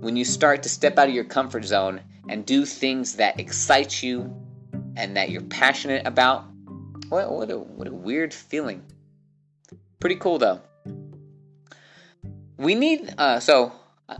when 0.00 0.14
you 0.14 0.26
start 0.26 0.62
to 0.64 0.68
step 0.68 0.98
out 0.98 1.08
of 1.08 1.14
your 1.14 1.24
comfort 1.24 1.64
zone 1.64 2.02
and 2.28 2.44
do 2.44 2.66
things 2.66 3.16
that 3.16 3.40
excite 3.40 4.02
you 4.02 4.30
and 4.96 5.16
that 5.16 5.30
you're 5.30 5.42
passionate 5.42 6.06
about? 6.06 6.44
What, 7.08 7.30
what, 7.30 7.50
a, 7.50 7.58
what 7.58 7.88
a 7.88 7.92
weird 7.92 8.32
feeling. 8.32 8.82
Pretty 9.98 10.16
cool 10.16 10.38
though 10.38 10.60
we 12.60 12.74
need 12.74 13.14
uh, 13.16 13.40
so 13.40 13.72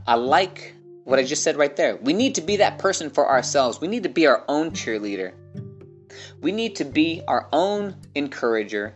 I 0.06 0.14
like 0.14 0.74
what 1.04 1.18
I 1.18 1.24
just 1.24 1.42
said 1.42 1.56
right 1.56 1.74
there. 1.76 1.96
We 1.96 2.12
need 2.12 2.36
to 2.36 2.40
be 2.40 2.56
that 2.56 2.78
person 2.78 3.10
for 3.10 3.28
ourselves. 3.28 3.80
We 3.80 3.88
need 3.88 4.04
to 4.04 4.08
be 4.08 4.26
our 4.26 4.44
own 4.48 4.70
cheerleader. 4.70 5.34
We 6.40 6.52
need 6.52 6.76
to 6.76 6.84
be 6.84 7.22
our 7.28 7.48
own 7.52 7.96
encourager. 8.14 8.94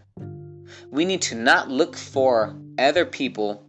We 0.90 1.04
need 1.04 1.23
to 1.23 1.35
not 1.35 1.69
look 1.69 1.97
for 1.97 2.57
other 2.78 3.04
people 3.04 3.66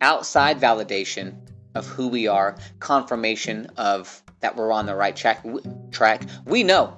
outside 0.00 0.60
validation 0.60 1.34
of 1.74 1.86
who 1.86 2.08
we 2.08 2.28
are, 2.28 2.56
confirmation 2.78 3.66
of 3.76 4.22
that 4.40 4.54
we're 4.56 4.70
on 4.70 4.86
the 4.86 4.94
right 4.94 5.16
track. 5.16 5.44
Track. 5.90 6.22
We 6.44 6.62
know 6.62 6.96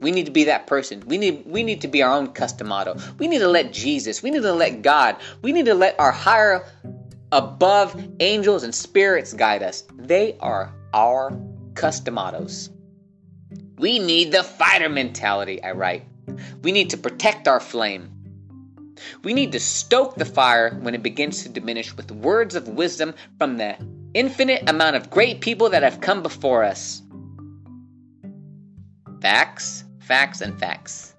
we 0.00 0.10
need 0.10 0.26
to 0.26 0.32
be 0.32 0.44
that 0.44 0.66
person. 0.66 1.02
We 1.06 1.18
need 1.18 1.44
we 1.46 1.62
need 1.62 1.80
to 1.80 1.88
be 1.88 2.02
our 2.02 2.12
own 2.12 2.28
Cus 2.28 2.52
D'Amato. 2.52 2.96
We 3.18 3.26
need 3.26 3.40
to 3.40 3.48
let 3.48 3.72
Jesus. 3.72 4.22
We 4.22 4.30
need 4.30 4.42
to 4.42 4.52
let 4.52 4.82
God. 4.82 5.16
We 5.42 5.52
need 5.52 5.66
to 5.66 5.74
let 5.74 5.98
our 5.98 6.12
higher 6.12 6.64
above 7.32 8.00
angels 8.20 8.62
and 8.62 8.74
spirits 8.74 9.32
guide 9.32 9.62
us. 9.62 9.84
They 9.96 10.36
are 10.40 10.72
our 10.94 11.36
Cus 11.74 12.00
D'Amatos. 12.00 12.70
We 13.78 13.98
need 13.98 14.32
the 14.32 14.42
fighter 14.42 14.88
mentality, 14.88 15.62
I 15.62 15.72
write. 15.72 16.04
We 16.62 16.72
need 16.72 16.90
to 16.90 16.96
protect 16.96 17.46
our 17.48 17.60
flame. 17.60 18.10
We 19.22 19.32
need 19.32 19.52
to 19.52 19.60
stoke 19.60 20.16
the 20.16 20.24
fire 20.24 20.76
when 20.80 20.94
it 20.94 21.02
begins 21.02 21.42
to 21.42 21.48
diminish 21.48 21.96
with 21.96 22.10
words 22.10 22.54
of 22.56 22.68
wisdom 22.68 23.14
from 23.38 23.56
the 23.56 23.76
infinite 24.14 24.68
amount 24.68 24.96
of 24.96 25.10
great 25.10 25.40
people 25.40 25.70
that 25.70 25.84
have 25.84 26.00
come 26.00 26.22
before 26.22 26.64
us. 26.64 27.02
Facts, 29.20 29.84
facts, 30.08 30.40
and 30.40 30.58
facts. 30.58 31.14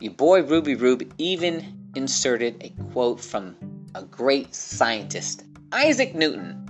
Your 0.00 0.12
boy 0.12 0.42
Ruby 0.42 0.74
Rube 0.74 1.10
even 1.16 1.90
inserted 1.94 2.54
a 2.60 2.68
quote 2.92 3.18
from 3.18 3.56
a 3.94 4.02
great 4.02 4.54
scientist, 4.54 5.44
Isaac 5.72 6.14
Newton. 6.14 6.62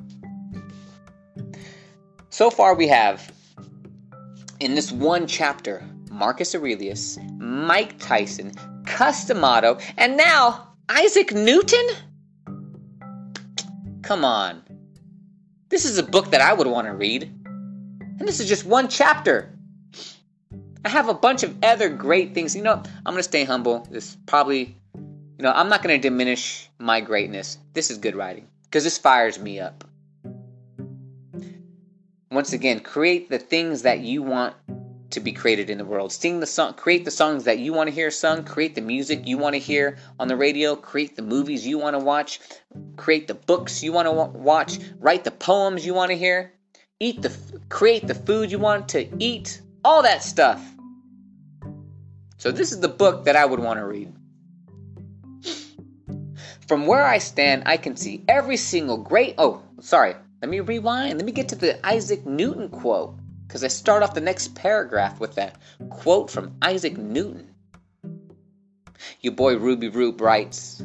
So 2.30 2.49
far, 2.49 2.76
we 2.76 2.87
have 2.87 3.33
in 4.61 4.76
this 4.76 4.92
one 4.92 5.26
chapter 5.26 5.85
Marcus 6.12 6.54
Aurelius, 6.54 7.18
Mike 7.38 7.99
Tyson, 7.99 8.52
Cus 8.87 9.26
D'Amato, 9.26 9.78
and 9.97 10.16
now 10.16 10.75
Isaac 10.88 11.33
Newton? 11.33 11.87
Come 14.02 14.25
on. 14.25 14.62
This 15.71 15.85
is 15.85 15.99
a 15.99 16.04
book 16.04 16.30
that 16.30 16.40
I 16.40 16.52
would 16.52 16.68
want 16.68 16.87
to 16.87 16.95
read. 16.95 17.25
And 17.25 18.28
this 18.28 18.38
is 18.38 18.49
just 18.49 18.64
one 18.64 18.87
chapter. 18.87 19.55
I 20.86 20.88
have 20.88 21.08
a 21.08 21.14
bunch 21.14 21.42
of 21.42 21.56
other 21.64 21.88
great 21.88 22.32
things. 22.32 22.54
You 22.54 22.62
know, 22.62 22.74
I'm 22.74 23.12
going 23.12 23.16
to 23.16 23.22
stay 23.24 23.42
humble. 23.42 23.88
This 23.90 24.16
probably 24.24 24.76
you 24.94 25.42
know, 25.42 25.50
I'm 25.50 25.68
not 25.68 25.82
going 25.82 26.00
to 26.00 26.08
diminish 26.08 26.70
my 26.78 27.00
greatness. 27.00 27.58
This 27.72 27.90
is 27.90 27.98
good 27.98 28.14
writing 28.14 28.46
because 28.64 28.84
this 28.84 28.96
fires 28.96 29.36
me 29.36 29.58
up. 29.58 29.82
Once 32.30 32.52
again, 32.52 32.78
create 32.78 33.28
the 33.28 33.38
things 33.40 33.82
that 33.82 33.98
you 33.98 34.22
want 34.22 34.54
to 35.10 35.18
be 35.18 35.32
created 35.32 35.70
in 35.70 35.78
the 35.78 35.84
world. 35.84 36.12
Sing 36.12 36.38
the 36.38 36.46
song, 36.46 36.74
create 36.74 37.04
the 37.04 37.10
songs 37.10 37.42
that 37.44 37.58
you 37.58 37.72
want 37.72 37.88
to 37.88 37.94
hear 37.94 38.12
sung, 38.12 38.44
create 38.44 38.76
the 38.76 38.80
music 38.80 39.26
you 39.26 39.38
want 39.38 39.54
to 39.54 39.58
hear 39.58 39.98
on 40.20 40.28
the 40.28 40.36
radio, 40.36 40.76
create 40.76 41.16
the 41.16 41.22
movies 41.22 41.66
you 41.66 41.78
want 41.78 41.94
to 41.94 42.04
watch, 42.04 42.38
create 42.96 43.26
the 43.26 43.34
books 43.34 43.82
you 43.82 43.92
want 43.92 44.06
to 44.06 44.12
watch, 44.12 44.78
write 45.00 45.24
the 45.24 45.32
poems 45.32 45.84
you 45.84 45.94
want 45.94 46.12
to 46.12 46.16
hear, 46.16 46.52
eat 47.00 47.22
the 47.22 47.36
create 47.70 48.06
the 48.06 48.14
food 48.14 48.52
you 48.52 48.60
want 48.60 48.88
to 48.90 49.08
eat, 49.18 49.60
all 49.84 50.02
that 50.02 50.22
stuff. 50.22 50.75
So 52.46 52.52
this 52.52 52.70
is 52.70 52.78
the 52.78 52.86
book 52.86 53.24
that 53.24 53.34
I 53.34 53.44
would 53.44 53.58
want 53.58 53.80
to 53.80 53.84
read. 53.84 54.14
From 56.68 56.86
where 56.86 57.04
I 57.04 57.18
stand, 57.18 57.64
I 57.66 57.76
can 57.76 57.96
see 57.96 58.22
every 58.28 58.56
single 58.56 58.98
great. 58.98 59.34
Oh, 59.36 59.62
sorry. 59.80 60.14
Let 60.40 60.48
me 60.48 60.60
rewind. 60.60 61.14
Let 61.18 61.24
me 61.24 61.32
get 61.32 61.48
to 61.48 61.56
the 61.56 61.84
Isaac 61.84 62.24
Newton 62.24 62.68
quote. 62.68 63.16
Because 63.48 63.64
I 63.64 63.66
start 63.66 64.04
off 64.04 64.14
the 64.14 64.20
next 64.20 64.54
paragraph 64.54 65.18
with 65.18 65.34
that 65.34 65.56
quote 65.90 66.30
from 66.30 66.54
Isaac 66.62 66.96
Newton. 66.96 67.52
Your 69.22 69.32
boy 69.32 69.56
Ruby 69.56 69.88
Rube 69.88 70.20
writes 70.20 70.84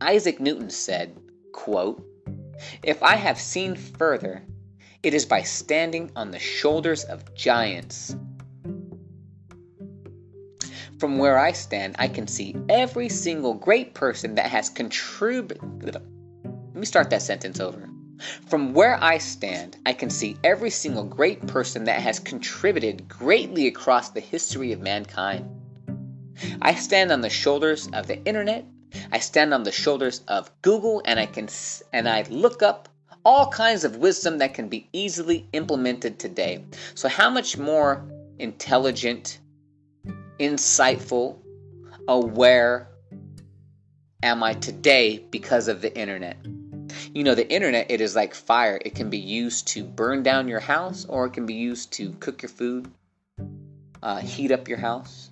Isaac 0.00 0.40
Newton 0.40 0.70
said, 0.70 1.14
quote, 1.52 2.02
If 2.82 3.02
I 3.02 3.16
have 3.16 3.38
seen 3.38 3.76
further, 3.76 4.42
it 5.02 5.12
is 5.12 5.26
by 5.26 5.42
standing 5.42 6.10
on 6.16 6.30
the 6.30 6.38
shoulders 6.38 7.04
of 7.04 7.34
giants 7.34 8.16
from 10.98 11.18
where 11.18 11.38
I 11.38 11.52
stand, 11.52 11.96
I 11.98 12.08
can 12.08 12.26
see 12.26 12.56
every 12.68 13.08
single 13.08 13.54
great 13.54 13.94
person 13.94 14.34
that 14.34 14.46
has 14.46 14.68
contributed. 14.68 15.60
Let 15.94 16.74
me 16.74 16.86
start 16.86 17.10
that 17.10 17.22
sentence 17.22 17.60
over. 17.60 17.88
From 18.48 18.74
where 18.74 19.02
I 19.02 19.18
stand, 19.18 19.76
I 19.86 19.92
can 19.92 20.10
see 20.10 20.36
every 20.42 20.70
single 20.70 21.04
great 21.04 21.46
person 21.46 21.84
that 21.84 22.00
has 22.00 22.18
contributed 22.18 23.08
greatly 23.08 23.68
across 23.68 24.10
the 24.10 24.20
history 24.20 24.72
of 24.72 24.80
mankind. 24.80 25.48
I 26.60 26.74
stand 26.74 27.12
on 27.12 27.20
the 27.20 27.30
shoulders 27.30 27.88
of 27.92 28.08
the 28.08 28.22
internet. 28.24 28.64
I 29.12 29.20
stand 29.20 29.54
on 29.54 29.62
the 29.62 29.72
shoulders 29.72 30.22
of 30.26 30.50
Google 30.62 31.02
and 31.04 31.20
I 31.20 31.26
can 31.26 31.48
and 31.92 32.08
I 32.08 32.22
look 32.28 32.62
up 32.62 32.88
all 33.24 33.50
kinds 33.50 33.84
of 33.84 33.96
wisdom 33.96 34.38
that 34.38 34.54
can 34.54 34.68
be 34.68 34.88
easily 34.92 35.48
implemented 35.52 36.18
today. 36.18 36.64
So 36.94 37.08
how 37.08 37.30
much 37.30 37.56
more 37.56 38.04
intelligent, 38.38 39.38
insightful, 40.38 41.36
aware 42.06 42.88
am 44.22 44.42
I 44.42 44.54
today 44.54 45.24
because 45.30 45.68
of 45.68 45.80
the 45.80 45.96
internet? 45.96 46.36
You 47.12 47.24
know, 47.24 47.34
the 47.34 47.50
internet, 47.50 47.90
it 47.90 48.00
is 48.00 48.16
like 48.16 48.34
fire. 48.34 48.80
It 48.84 48.94
can 48.94 49.10
be 49.10 49.18
used 49.18 49.68
to 49.68 49.84
burn 49.84 50.22
down 50.22 50.48
your 50.48 50.60
house 50.60 51.04
or 51.06 51.26
it 51.26 51.32
can 51.32 51.46
be 51.46 51.54
used 51.54 51.92
to 51.94 52.12
cook 52.20 52.42
your 52.42 52.48
food, 52.48 52.90
uh, 54.02 54.18
heat 54.18 54.50
up 54.50 54.68
your 54.68 54.78
house. 54.78 55.30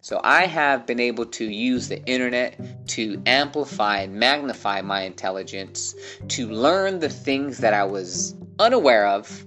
So 0.00 0.20
I 0.24 0.46
have 0.46 0.84
been 0.84 0.98
able 0.98 1.26
to 1.26 1.44
use 1.44 1.88
the 1.88 2.04
internet 2.06 2.88
to 2.88 3.22
amplify 3.24 4.00
and 4.00 4.14
magnify 4.14 4.82
my 4.82 5.02
intelligence, 5.02 5.94
to 6.28 6.50
learn 6.50 6.98
the 6.98 7.08
things 7.08 7.58
that 7.58 7.72
I 7.72 7.84
was 7.84 8.34
unaware 8.58 9.06
of, 9.06 9.46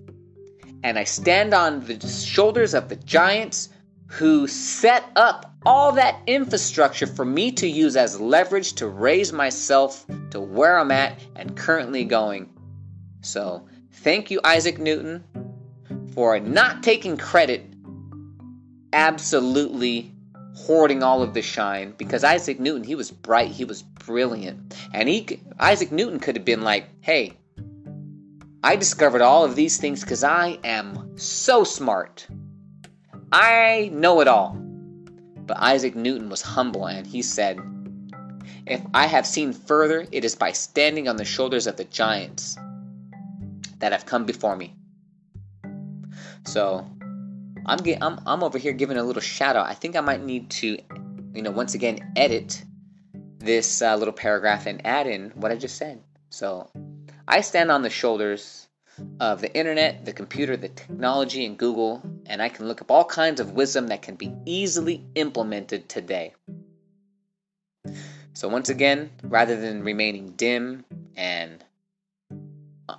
and 0.81 0.97
I 0.97 1.03
stand 1.03 1.53
on 1.53 1.81
the 1.81 1.99
shoulders 2.07 2.73
of 2.73 2.87
the 2.87 2.95
giants 2.95 3.67
who 4.15 4.47
set 4.47 5.03
up 5.17 5.53
all 5.65 5.91
that 5.91 6.21
infrastructure 6.25 7.05
for 7.05 7.25
me 7.25 7.51
to 7.51 7.67
use 7.67 7.97
as 7.97 8.17
leverage 8.17 8.71
to 8.71 8.87
raise 8.87 9.33
myself 9.33 10.05
to 10.31 10.39
where 10.39 10.79
I'm 10.79 10.91
at 10.91 11.19
and 11.35 11.57
currently 11.57 12.05
going. 12.05 12.49
So, 13.19 13.67
thank 13.91 14.31
you, 14.31 14.39
Isaac 14.45 14.79
Newton, 14.79 15.21
for 16.13 16.39
not 16.39 16.81
taking 16.81 17.17
credit, 17.17 17.65
absolutely 18.93 20.13
hoarding 20.55 21.03
all 21.03 21.21
of 21.21 21.33
the 21.33 21.41
shine 21.41 21.93
because 21.97 22.23
Isaac 22.23 22.57
Newton, 22.57 22.85
he 22.85 22.95
was 22.95 23.11
bright, 23.11 23.51
he 23.51 23.65
was 23.65 23.81
brilliant. 23.83 24.73
And 24.93 25.09
he 25.09 25.41
Isaac 25.59 25.91
Newton 25.91 26.21
could 26.21 26.37
have 26.37 26.45
been 26.45 26.61
like, 26.61 26.87
"Hey, 27.01 27.33
I 28.63 28.77
discovered 28.77 29.21
all 29.21 29.43
of 29.43 29.57
these 29.57 29.75
things 29.75 30.05
cuz 30.05 30.23
I 30.23 30.57
am 30.63 31.17
so 31.17 31.65
smart. 31.65 32.27
I 33.31 33.89
know 33.93 34.21
it 34.21 34.27
all." 34.27 34.57
But 35.45 35.57
Isaac 35.59 35.95
Newton 35.95 36.29
was 36.29 36.41
humble 36.41 36.87
and 36.87 37.05
he 37.05 37.21
said, 37.21 37.59
If 38.65 38.81
I 38.93 39.05
have 39.05 39.27
seen 39.27 39.53
further, 39.53 40.07
it 40.11 40.25
is 40.25 40.35
by 40.35 40.51
standing 40.51 41.07
on 41.07 41.17
the 41.17 41.25
shoulders 41.25 41.67
of 41.67 41.77
the 41.77 41.83
giants 41.85 42.57
that 43.79 43.91
have 43.91 44.05
come 44.05 44.25
before 44.25 44.55
me. 44.55 44.73
So 46.45 46.87
I'm, 47.65 47.77
get, 47.79 48.01
I'm, 48.01 48.19
I'm 48.25 48.43
over 48.43 48.57
here 48.57 48.73
giving 48.73 48.97
a 48.97 49.03
little 49.03 49.21
shout 49.21 49.55
out. 49.55 49.67
I 49.67 49.73
think 49.73 49.95
I 49.95 50.01
might 50.01 50.23
need 50.23 50.49
to, 50.51 50.77
you 51.33 51.41
know, 51.41 51.51
once 51.51 51.75
again 51.75 52.13
edit 52.15 52.63
this 53.37 53.81
uh, 53.81 53.95
little 53.95 54.13
paragraph 54.13 54.65
and 54.65 54.85
add 54.85 55.05
in 55.05 55.31
what 55.35 55.51
I 55.51 55.55
just 55.55 55.77
said. 55.77 56.01
So 56.29 56.69
I 57.27 57.41
stand 57.41 57.71
on 57.71 57.83
the 57.83 57.89
shoulders 57.89 58.64
of 59.19 59.41
the 59.41 59.53
internet, 59.55 60.05
the 60.05 60.13
computer, 60.13 60.57
the 60.57 60.69
technology, 60.69 61.45
and 61.45 61.57
Google, 61.57 62.01
and 62.25 62.41
I 62.41 62.49
can 62.49 62.67
look 62.67 62.81
up 62.81 62.91
all 62.91 63.05
kinds 63.05 63.39
of 63.39 63.51
wisdom 63.51 63.87
that 63.87 64.01
can 64.01 64.15
be 64.15 64.33
easily 64.45 65.05
implemented 65.15 65.89
today. 65.89 66.33
So, 68.33 68.49
once 68.49 68.69
again, 68.69 69.11
rather 69.23 69.59
than 69.59 69.83
remaining 69.83 70.31
dim 70.31 70.83
and 71.15 71.63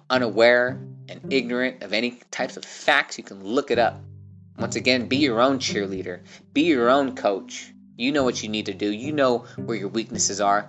unaware 0.09 0.81
and 1.09 1.33
ignorant 1.33 1.83
of 1.83 1.93
any 1.93 2.21
types 2.31 2.57
of 2.57 2.65
facts, 2.65 3.19
you 3.19 3.25
can 3.25 3.45
look 3.45 3.71
it 3.71 3.79
up. 3.79 4.01
Once 4.59 4.77
again, 4.77 5.07
be 5.07 5.19
your 5.19 5.41
own 5.41 5.59
cheerleader, 5.59 6.21
be 6.53 6.63
your 6.63 6.89
own 6.89 7.15
coach. 7.15 7.73
You 7.97 8.13
know 8.13 8.25
what 8.25 8.43
you 8.43 8.49
need 8.49 8.67
to 8.67 8.75
do, 8.75 8.91
you 8.91 9.13
know 9.13 9.39
where 9.57 9.77
your 9.77 9.89
weaknesses 9.89 10.41
are. 10.41 10.69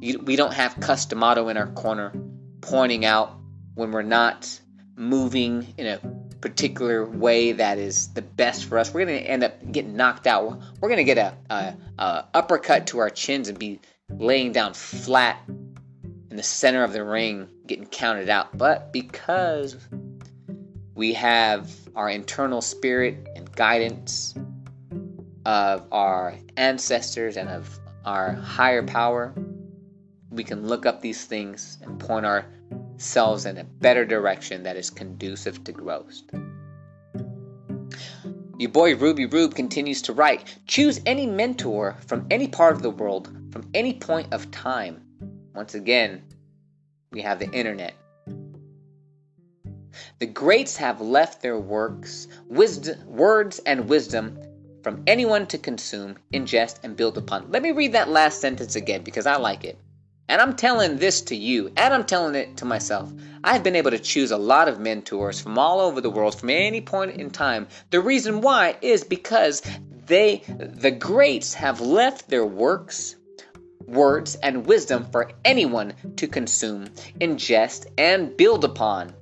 You, 0.00 0.18
we 0.20 0.36
don't 0.36 0.52
have 0.52 0.78
Cus 0.80 1.06
D'Amato 1.06 1.48
in 1.48 1.56
our 1.56 1.66
corner 1.68 2.12
pointing 2.60 3.04
out 3.04 3.37
when 3.78 3.92
we're 3.92 4.02
not 4.02 4.60
moving 4.96 5.72
in 5.76 5.86
a 5.86 6.00
particular 6.40 7.06
way 7.06 7.52
that 7.52 7.78
is 7.78 8.08
the 8.08 8.22
best 8.22 8.64
for 8.64 8.76
us, 8.76 8.92
we're 8.92 9.06
going 9.06 9.22
to 9.22 9.24
end 9.24 9.44
up 9.44 9.70
getting 9.70 9.94
knocked 9.94 10.26
out. 10.26 10.60
We're 10.80 10.88
going 10.88 10.96
to 10.96 11.04
get 11.04 11.16
a, 11.16 11.36
a, 11.48 11.76
a, 11.96 12.24
uppercut 12.34 12.88
to 12.88 12.98
our 12.98 13.08
chins 13.08 13.48
and 13.48 13.56
be 13.56 13.80
laying 14.10 14.50
down 14.50 14.74
flat 14.74 15.40
in 15.46 16.36
the 16.36 16.42
center 16.42 16.82
of 16.82 16.92
the 16.92 17.04
ring, 17.04 17.48
getting 17.68 17.86
counted 17.86 18.28
out. 18.28 18.58
But 18.58 18.92
because 18.92 19.76
we 20.96 21.12
have 21.12 21.70
our 21.94 22.10
internal 22.10 22.60
spirit 22.60 23.28
and 23.36 23.50
guidance 23.52 24.34
of 25.46 25.86
our 25.92 26.34
ancestors 26.56 27.36
and 27.36 27.48
of 27.48 27.78
our 28.04 28.32
higher 28.32 28.82
power, 28.82 29.32
we 30.30 30.42
can 30.42 30.66
look 30.66 30.84
up 30.84 31.00
these 31.00 31.24
things 31.24 31.78
and 31.80 32.00
point 32.00 32.26
our 32.26 32.44
selves 33.00 33.46
in 33.46 33.58
a 33.58 33.64
better 33.64 34.04
direction 34.04 34.62
that 34.64 34.76
is 34.76 34.90
conducive 34.90 35.64
to 35.64 35.72
growth. 35.72 36.22
Your 38.58 38.70
boy 38.70 38.96
Ruby 38.96 39.26
Rube 39.26 39.54
continues 39.54 40.02
to 40.02 40.12
write 40.12 40.56
Choose 40.66 41.00
any 41.06 41.26
mentor 41.26 41.96
from 42.06 42.26
any 42.30 42.48
part 42.48 42.74
of 42.74 42.82
the 42.82 42.90
world, 42.90 43.32
from 43.52 43.70
any 43.72 43.94
point 43.94 44.32
of 44.32 44.50
time. 44.50 45.00
Once 45.54 45.74
again, 45.74 46.22
we 47.12 47.22
have 47.22 47.38
the 47.38 47.50
internet. 47.52 47.94
The 50.18 50.26
greats 50.26 50.76
have 50.76 51.00
left 51.00 51.40
their 51.40 51.58
works, 51.58 52.26
wisdom, 52.48 52.98
words, 53.06 53.60
and 53.60 53.88
wisdom 53.88 54.38
from 54.82 55.02
anyone 55.06 55.46
to 55.46 55.58
consume, 55.58 56.16
ingest, 56.32 56.78
and 56.82 56.96
build 56.96 57.16
upon. 57.18 57.50
Let 57.50 57.62
me 57.62 57.72
read 57.72 57.92
that 57.92 58.08
last 58.08 58.40
sentence 58.40 58.74
again 58.74 59.02
because 59.02 59.26
I 59.26 59.36
like 59.36 59.64
it. 59.64 59.78
And 60.28 60.42
I'm 60.42 60.56
telling 60.56 60.98
this 60.98 61.22
to 61.22 61.34
you, 61.34 61.72
and 61.76 61.94
I'm 61.94 62.04
telling 62.04 62.34
it 62.34 62.58
to 62.58 62.66
myself. 62.66 63.10
I've 63.44 63.62
been 63.62 63.76
able 63.76 63.92
to 63.92 63.98
choose 63.98 64.30
a 64.30 64.36
lot 64.36 64.68
of 64.68 64.78
mentors 64.78 65.40
from 65.40 65.58
all 65.58 65.80
over 65.80 66.02
the 66.02 66.10
world 66.10 66.38
from 66.38 66.50
any 66.50 66.82
point 66.82 67.18
in 67.18 67.30
time. 67.30 67.66
The 67.90 68.00
reason 68.00 68.42
why 68.42 68.76
is 68.82 69.04
because 69.04 69.62
they, 70.06 70.42
the 70.46 70.90
greats, 70.90 71.54
have 71.54 71.80
left 71.80 72.28
their 72.28 72.44
works, 72.44 73.16
words, 73.86 74.34
and 74.42 74.66
wisdom 74.66 75.06
for 75.10 75.30
anyone 75.46 75.94
to 76.16 76.26
consume, 76.26 76.88
ingest, 77.20 77.86
and 77.96 78.36
build 78.36 78.64
upon. 78.64 79.14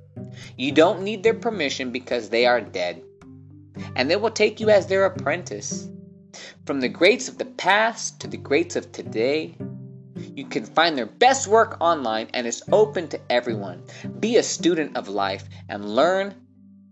You 0.57 0.73
don't 0.73 1.03
need 1.03 1.23
their 1.23 1.33
permission 1.33 1.91
because 1.91 2.27
they 2.27 2.45
are 2.45 2.59
dead, 2.59 3.01
and 3.95 4.11
they 4.11 4.17
will 4.17 4.31
take 4.31 4.59
you 4.59 4.69
as 4.69 4.87
their 4.87 5.05
apprentice. 5.05 5.87
From 6.65 6.81
the 6.81 6.89
greats 6.89 7.29
of 7.29 7.37
the 7.37 7.45
past 7.45 8.19
to 8.19 8.27
the 8.27 8.37
greats 8.37 8.75
of 8.75 8.91
today, 8.91 9.55
you 10.35 10.45
can 10.45 10.65
find 10.65 10.97
their 10.97 11.05
best 11.05 11.47
work 11.47 11.77
online 11.79 12.27
and 12.33 12.47
it's 12.47 12.63
open 12.71 13.07
to 13.09 13.19
everyone. 13.29 13.83
Be 14.19 14.37
a 14.37 14.43
student 14.43 14.97
of 14.97 15.07
life 15.07 15.45
and 15.69 15.95
learn 15.95 16.35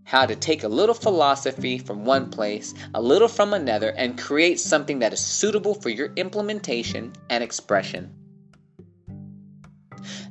how 0.04 0.24
to 0.24 0.36
take 0.36 0.62
a 0.62 0.68
little 0.68 0.94
philosophy 0.94 1.78
from 1.78 2.04
one 2.04 2.30
place, 2.30 2.72
a 2.94 3.02
little 3.02 3.28
from 3.28 3.52
another, 3.52 3.90
and 3.90 4.16
create 4.16 4.60
something 4.60 5.00
that 5.00 5.12
is 5.12 5.20
suitable 5.20 5.74
for 5.74 5.88
your 5.88 6.12
implementation 6.14 7.12
and 7.28 7.42
expression. 7.42 8.14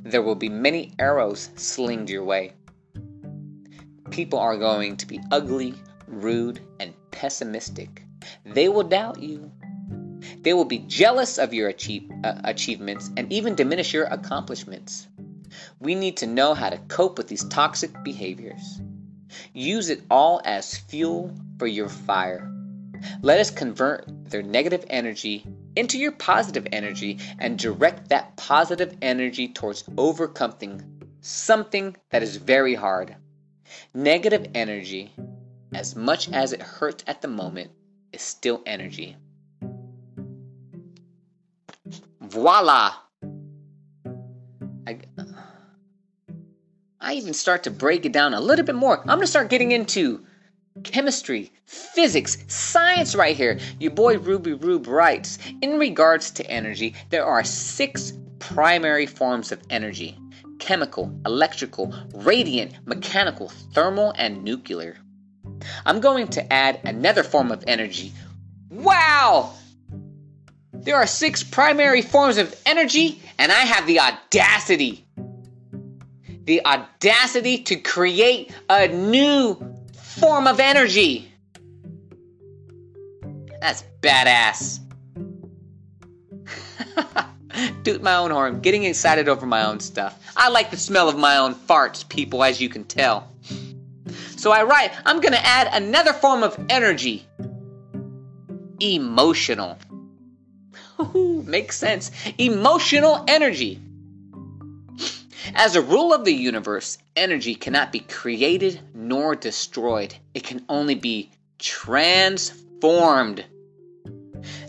There 0.02 0.22
will 0.22 0.34
be 0.34 0.48
many 0.48 0.94
arrows 0.98 1.50
slinged 1.56 2.08
your 2.08 2.24
way. 2.24 2.54
People 4.10 4.38
are 4.38 4.56
going 4.56 4.96
to 4.96 5.06
be 5.06 5.20
ugly, 5.30 5.74
rude, 6.06 6.60
and 6.80 6.94
pessimistic. 7.10 8.02
They 8.44 8.68
will 8.68 8.84
doubt 8.84 9.20
you. 9.20 9.52
They 10.46 10.54
will 10.54 10.64
be 10.64 10.78
jealous 10.86 11.38
of 11.38 11.52
your 11.52 11.68
achieve, 11.68 12.08
uh, 12.22 12.34
achievements 12.44 13.10
and 13.16 13.32
even 13.32 13.56
diminish 13.56 13.92
your 13.92 14.04
accomplishments. 14.04 15.08
We 15.80 15.96
need 15.96 16.18
to 16.18 16.28
know 16.28 16.54
how 16.54 16.70
to 16.70 16.78
cope 16.86 17.18
with 17.18 17.26
these 17.26 17.42
toxic 17.46 17.90
behaviors. 18.04 18.80
Use 19.54 19.90
it 19.90 20.02
all 20.08 20.40
as 20.44 20.78
fuel 20.78 21.34
for 21.58 21.66
your 21.66 21.88
fire. 21.88 22.48
Let 23.22 23.40
us 23.40 23.50
convert 23.50 24.06
their 24.30 24.44
negative 24.44 24.84
energy 24.88 25.44
into 25.74 25.98
your 25.98 26.12
positive 26.12 26.68
energy 26.70 27.18
and 27.40 27.58
direct 27.58 28.10
that 28.10 28.36
positive 28.36 28.96
energy 29.02 29.48
towards 29.48 29.82
overcoming 29.98 30.80
something 31.22 31.96
that 32.10 32.22
is 32.22 32.36
very 32.36 32.76
hard. 32.76 33.16
Negative 33.92 34.46
energy, 34.54 35.12
as 35.74 35.96
much 35.96 36.30
as 36.30 36.52
it 36.52 36.62
hurts 36.62 37.02
at 37.08 37.20
the 37.20 37.26
moment, 37.26 37.72
is 38.12 38.22
still 38.22 38.62
energy. 38.64 39.16
Voila! 42.28 42.94
I, 44.86 44.98
I 47.00 47.14
even 47.14 47.34
start 47.34 47.64
to 47.64 47.70
break 47.70 48.04
it 48.04 48.12
down 48.12 48.34
a 48.34 48.40
little 48.40 48.64
bit 48.64 48.74
more. 48.74 49.00
I'm 49.00 49.06
gonna 49.06 49.26
start 49.26 49.50
getting 49.50 49.72
into 49.72 50.24
chemistry, 50.84 51.52
physics, 51.64 52.38
science 52.48 53.14
right 53.14 53.36
here. 53.36 53.58
Your 53.80 53.92
boy 53.92 54.18
Ruby 54.18 54.54
Rube 54.54 54.86
writes 54.86 55.38
In 55.62 55.78
regards 55.78 56.30
to 56.32 56.46
energy, 56.50 56.94
there 57.10 57.24
are 57.24 57.44
six 57.44 58.12
primary 58.38 59.06
forms 59.06 59.52
of 59.52 59.62
energy 59.70 60.18
chemical, 60.58 61.14
electrical, 61.26 61.94
radiant, 62.14 62.72
mechanical, 62.86 63.50
thermal, 63.74 64.12
and 64.16 64.42
nuclear. 64.42 64.96
I'm 65.84 66.00
going 66.00 66.28
to 66.28 66.52
add 66.52 66.80
another 66.84 67.22
form 67.22 67.52
of 67.52 67.62
energy 67.66 68.12
Wow! 68.70 69.54
There 70.86 70.94
are 70.94 71.06
six 71.08 71.42
primary 71.42 72.00
forms 72.00 72.38
of 72.38 72.54
energy, 72.64 73.20
and 73.38 73.50
I 73.50 73.62
have 73.62 73.88
the 73.88 73.98
audacity. 73.98 75.04
The 76.44 76.64
audacity 76.64 77.64
to 77.64 77.74
create 77.74 78.54
a 78.70 78.86
new 78.86 79.58
form 80.20 80.46
of 80.46 80.60
energy. 80.60 81.28
That's 83.60 83.82
badass. 84.00 84.78
Toot 87.82 88.00
my 88.00 88.14
own 88.14 88.30
horn, 88.30 88.60
getting 88.60 88.84
excited 88.84 89.28
over 89.28 89.44
my 89.44 89.66
own 89.66 89.80
stuff. 89.80 90.16
I 90.36 90.50
like 90.50 90.70
the 90.70 90.76
smell 90.76 91.08
of 91.08 91.18
my 91.18 91.36
own 91.36 91.56
farts, 91.56 92.08
people, 92.08 92.44
as 92.44 92.60
you 92.60 92.68
can 92.68 92.84
tell. 92.84 93.28
So 94.36 94.52
I 94.52 94.62
write, 94.62 94.92
I'm 95.04 95.20
gonna 95.20 95.40
add 95.42 95.68
another 95.82 96.12
form 96.12 96.44
of 96.44 96.56
energy 96.68 97.26
emotional. 98.78 99.78
Makes 101.14 101.78
sense. 101.78 102.10
Emotional 102.38 103.24
energy. 103.28 103.80
As 105.54 105.76
a 105.76 105.82
rule 105.82 106.12
of 106.12 106.24
the 106.24 106.34
universe, 106.34 106.98
energy 107.14 107.54
cannot 107.54 107.92
be 107.92 108.00
created 108.00 108.80
nor 108.94 109.34
destroyed. 109.34 110.14
It 110.34 110.42
can 110.42 110.64
only 110.68 110.94
be 110.94 111.30
transformed. 111.58 113.44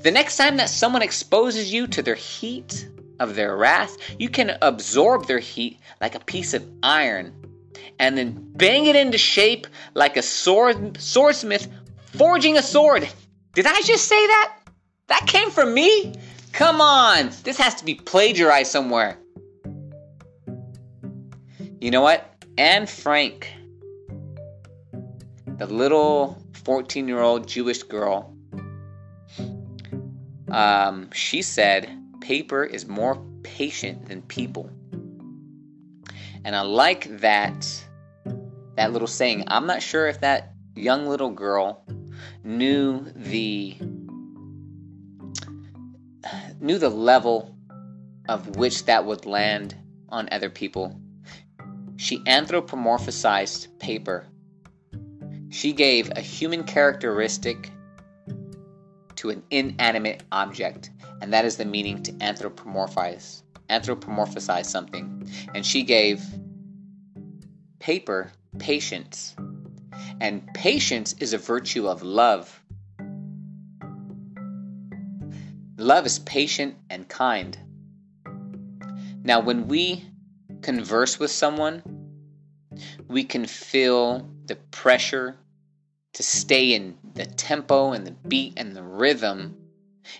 The 0.03 0.11
next 0.11 0.37
time 0.37 0.57
that 0.57 0.69
someone 0.69 1.01
exposes 1.01 1.73
you 1.73 1.87
to 1.87 2.01
their 2.01 2.15
heat 2.15 2.87
of 3.19 3.35
their 3.35 3.57
wrath, 3.57 3.97
you 4.19 4.29
can 4.29 4.57
absorb 4.61 5.25
their 5.25 5.39
heat 5.39 5.79
like 5.99 6.15
a 6.15 6.19
piece 6.19 6.53
of 6.53 6.65
iron 6.83 7.33
and 7.99 8.17
then 8.17 8.51
bang 8.55 8.85
it 8.85 8.95
into 8.95 9.17
shape 9.17 9.67
like 9.93 10.17
a 10.17 10.21
sword 10.21 10.99
swordsmith 11.01 11.67
forging 12.15 12.57
a 12.57 12.63
sword. 12.63 13.07
Did 13.53 13.65
I 13.65 13.81
just 13.81 14.07
say 14.07 14.27
that? 14.27 14.56
That 15.07 15.25
came 15.25 15.51
from 15.51 15.73
me? 15.73 16.15
Come 16.51 16.81
on, 16.81 17.31
this 17.43 17.57
has 17.57 17.75
to 17.75 17.85
be 17.85 17.95
plagiarized 17.95 18.71
somewhere. 18.71 19.17
You 21.79 21.91
know 21.91 22.01
what? 22.01 22.33
Anne 22.57 22.87
Frank, 22.87 23.53
the 25.57 25.67
little 25.67 26.41
14 26.63 27.07
year 27.07 27.21
old 27.21 27.47
Jewish 27.47 27.83
girl, 27.83 28.33
um, 30.49 31.11
she 31.11 31.41
said, 31.41 31.89
paper 32.21 32.63
is 32.63 32.87
more 32.87 33.23
patient 33.43 34.07
than 34.07 34.21
people. 34.23 34.69
And 36.43 36.55
I 36.55 36.61
like 36.61 37.19
that 37.19 37.85
that 38.75 38.93
little 38.93 39.07
saying. 39.07 39.43
I'm 39.47 39.67
not 39.67 39.81
sure 39.81 40.07
if 40.07 40.21
that 40.21 40.53
young 40.75 41.07
little 41.07 41.31
girl 41.31 41.83
knew 42.43 43.05
the 43.15 43.75
knew 46.59 46.77
the 46.77 46.89
level 46.89 47.55
of 48.27 48.57
which 48.57 48.85
that 48.85 49.05
would 49.05 49.25
land 49.25 49.75
on 50.09 50.29
other 50.31 50.49
people. 50.49 50.99
She 51.97 52.19
anthropomorphized 52.19 53.79
paper. 53.79 54.25
She 55.49 55.73
gave 55.73 56.11
a 56.15 56.21
human 56.21 56.63
characteristic 56.63 57.71
to 59.15 59.29
an 59.29 59.43
inanimate 59.49 60.23
object, 60.31 60.91
and 61.21 61.33
that 61.33 61.45
is 61.45 61.57
the 61.57 61.65
meaning 61.65 62.03
to 62.03 62.11
anthropomorphize. 62.13 63.41
Anthropomorphize 63.69 64.65
something. 64.65 65.27
And 65.55 65.65
she 65.65 65.83
gave 65.83 66.21
paper 67.79 68.31
patience. 68.59 69.35
And 70.21 70.47
patience 70.53 71.15
is 71.19 71.33
a 71.33 71.37
virtue 71.37 71.87
of 71.87 72.03
love. 72.03 72.56
Love 75.77 76.07
is 76.07 76.17
patient 76.19 76.75
and 76.89 77.07
kind. 77.07 77.55
Now, 79.23 79.39
when 79.39 79.67
we 79.67 80.03
converse 80.63 81.19
with 81.19 81.29
someone, 81.29 81.83
we 83.07 83.23
can 83.23 83.45
feel 83.45 84.27
the 84.47 84.55
pressure 84.55 85.37
to 86.13 86.23
stay 86.23 86.73
in 86.73 86.97
the 87.13 87.25
tempo 87.25 87.91
and 87.91 88.07
the 88.07 88.11
beat 88.11 88.53
and 88.57 88.75
the 88.75 88.81
rhythm 88.81 89.55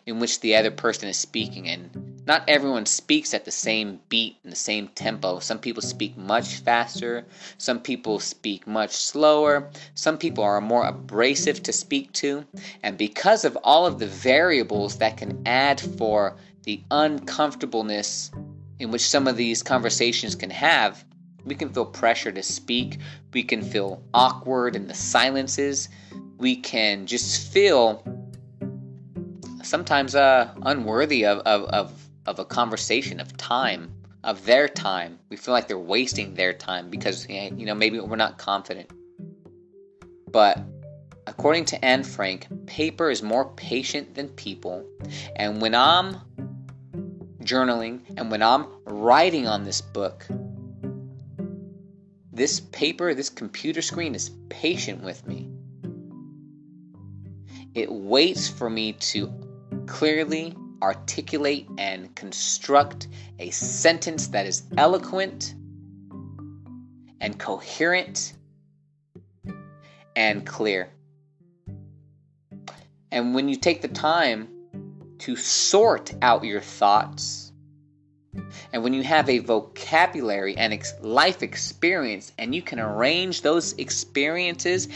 in 0.05 0.19
which 0.19 0.41
the 0.41 0.55
other 0.55 0.69
person 0.69 1.09
is 1.09 1.17
speaking. 1.17 1.67
And 1.67 2.16
not 2.27 2.43
everyone 2.49 2.85
speaks 2.85 3.33
at 3.33 3.45
the 3.45 3.51
same 3.51 4.01
beat 4.09 4.35
and 4.43 4.51
the 4.51 4.57
same 4.57 4.89
tempo. 4.89 5.39
Some 5.39 5.59
people 5.59 5.81
speak 5.81 6.17
much 6.17 6.55
faster, 6.55 7.25
some 7.57 7.79
people 7.79 8.19
speak 8.19 8.67
much 8.67 8.91
slower, 8.91 9.69
some 9.95 10.17
people 10.17 10.43
are 10.43 10.59
more 10.59 10.85
abrasive 10.85 11.63
to 11.63 11.71
speak 11.71 12.11
to. 12.13 12.43
And 12.83 12.97
because 12.97 13.45
of 13.45 13.57
all 13.63 13.85
of 13.85 13.97
the 13.97 14.07
variables 14.07 14.97
that 14.97 15.15
can 15.15 15.41
add 15.45 15.79
for 15.79 16.35
the 16.63 16.83
uncomfortableness 16.91 18.29
in 18.79 18.91
which 18.91 19.07
some 19.07 19.25
of 19.25 19.37
these 19.37 19.63
conversations 19.63 20.35
can 20.35 20.49
have, 20.49 21.05
we 21.45 21.55
can 21.55 21.69
feel 21.69 21.85
pressure 21.85 22.33
to 22.33 22.43
speak. 22.43 22.99
We 23.33 23.43
can 23.43 23.61
feel 23.61 24.03
awkward 24.13 24.75
in 24.75 24.89
the 24.89 24.93
silences. 24.93 25.87
We 26.37 26.57
can 26.57 27.07
just 27.07 27.53
feel 27.53 28.03
sometimes 29.63 30.13
uh, 30.13 30.53
unworthy 30.63 31.25
of, 31.25 31.39
of, 31.39 31.63
of, 31.69 32.06
of 32.27 32.39
a 32.39 32.45
conversation, 32.45 33.19
of 33.19 33.35
time, 33.37 33.93
of 34.23 34.45
their 34.45 34.67
time. 34.67 35.17
We 35.29 35.37
feel 35.37 35.53
like 35.53 35.67
they're 35.67 35.79
wasting 35.79 36.35
their 36.35 36.53
time 36.53 36.89
because, 36.89 37.25
eh, 37.29 37.49
you 37.55 37.65
know, 37.65 37.73
maybe 37.73 37.99
we're 37.99 38.17
not 38.17 38.37
confident. 38.37 38.91
But 40.29 40.59
according 41.25 41.65
to 41.65 41.83
Anne 41.83 42.03
Frank, 42.03 42.47
paper 42.67 43.09
is 43.09 43.23
more 43.23 43.45
patient 43.53 44.13
than 44.13 44.27
people. 44.29 44.85
And 45.35 45.61
when 45.61 45.73
I'm 45.73 46.17
journaling 47.41 48.01
and 48.17 48.29
when 48.29 48.43
I'm 48.43 48.67
writing 48.83 49.47
on 49.47 49.63
this 49.63 49.79
book, 49.79 50.27
this 52.33 52.59
paper, 52.59 53.13
this 53.13 53.29
computer 53.29 53.81
screen 53.81 54.13
is 54.13 54.29
patient 54.49 55.01
with 55.01 55.25
me. 55.25 55.49
It 57.73 57.91
waits 57.91 58.49
for 58.49 58.69
me 58.69 58.93
to 58.93 59.31
clearly 59.85 60.55
articulate 60.81 61.67
and 61.77 62.15
construct 62.15 63.07
a 63.39 63.49
sentence 63.49 64.27
that 64.27 64.45
is 64.45 64.63
eloquent 64.77 65.55
and 67.19 67.37
coherent 67.39 68.33
and 70.15 70.45
clear. 70.45 70.89
And 73.11 73.33
when 73.33 73.47
you 73.49 73.55
take 73.55 73.81
the 73.81 73.87
time 73.87 74.49
to 75.19 75.35
sort 75.35 76.13
out 76.21 76.43
your 76.43 76.61
thoughts, 76.61 77.51
and 78.71 78.83
when 78.83 78.93
you 78.93 79.03
have 79.03 79.29
a 79.29 79.39
vocabulary 79.39 80.55
and 80.57 80.73
ex- 80.73 80.93
life 81.01 81.41
experience, 81.41 82.31
and 82.37 82.53
you 82.53 82.61
can 82.61 82.79
arrange 82.79 83.41
those 83.41 83.73
experiences 83.73 84.87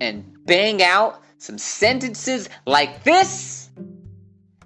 and 0.00 0.24
bang 0.44 0.82
out 0.82 1.22
some 1.38 1.58
sentences 1.58 2.48
like 2.66 3.04
this 3.04 3.67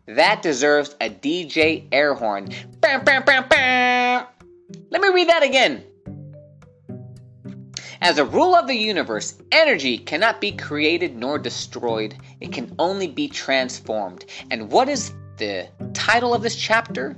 that 0.06 0.42
deserves 0.42 0.96
a 1.00 1.08
DJ 1.08 1.86
air 1.92 2.14
horn. 2.14 2.48
Let 2.82 3.06
me 5.00 5.08
read 5.08 5.28
that 5.28 5.42
again. 5.42 5.84
As 8.00 8.18
a 8.18 8.24
rule 8.24 8.56
of 8.56 8.66
the 8.66 8.74
universe, 8.74 9.40
energy 9.52 9.96
cannot 9.96 10.40
be 10.40 10.50
created 10.50 11.16
nor 11.16 11.38
destroyed. 11.38 12.16
It 12.40 12.52
can 12.52 12.74
only 12.80 13.06
be 13.06 13.28
transformed. 13.28 14.24
And 14.50 14.72
what 14.72 14.88
is 14.88 15.12
the 15.36 15.68
title 15.94 16.34
of 16.34 16.42
this 16.42 16.56
chapter? 16.56 17.16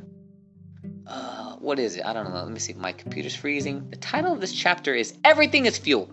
Uh, 1.06 1.56
what 1.56 1.78
is 1.78 1.96
it? 1.96 2.04
I 2.04 2.12
don't 2.12 2.28
know. 2.28 2.36
Let 2.36 2.50
me 2.50 2.58
see. 2.58 2.74
My 2.74 2.92
computer's 2.92 3.34
freezing. 3.34 3.88
The 3.88 3.96
title 3.96 4.34
of 4.34 4.42
this 4.42 4.52
chapter 4.52 4.94
is 4.94 5.14
Everything 5.24 5.64
is 5.64 5.78
Fuel. 5.78 6.10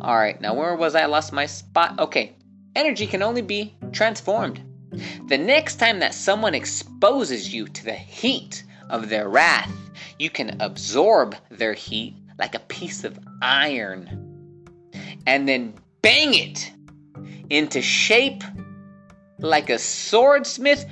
All 0.00 0.16
right, 0.16 0.40
now 0.40 0.54
where 0.54 0.74
was 0.74 0.94
I? 0.94 1.02
I 1.02 1.06
lost 1.06 1.32
my 1.32 1.46
spot. 1.46 2.00
Okay, 2.00 2.34
energy 2.74 3.06
can 3.06 3.22
only 3.22 3.42
be 3.42 3.74
transformed. 3.92 4.60
The 5.28 5.38
next 5.38 5.76
time 5.76 6.00
that 6.00 6.14
someone 6.14 6.54
exposes 6.54 7.52
you 7.52 7.66
to 7.68 7.84
the 7.84 7.94
heat 7.94 8.64
of 8.90 9.08
their 9.08 9.28
wrath, 9.28 9.72
you 10.18 10.30
can 10.30 10.60
absorb 10.60 11.34
their 11.50 11.72
heat 11.72 12.14
like 12.38 12.54
a 12.54 12.60
piece 12.60 13.04
of 13.04 13.18
iron 13.40 14.32
and 15.26 15.48
then 15.48 15.74
bang 16.02 16.34
it 16.34 16.72
into 17.50 17.80
shape 17.80 18.42
like 19.38 19.70
a 19.70 19.78
swordsmith 19.78 20.84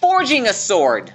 forging 0.00 0.46
a 0.46 0.52
sword. 0.52 1.12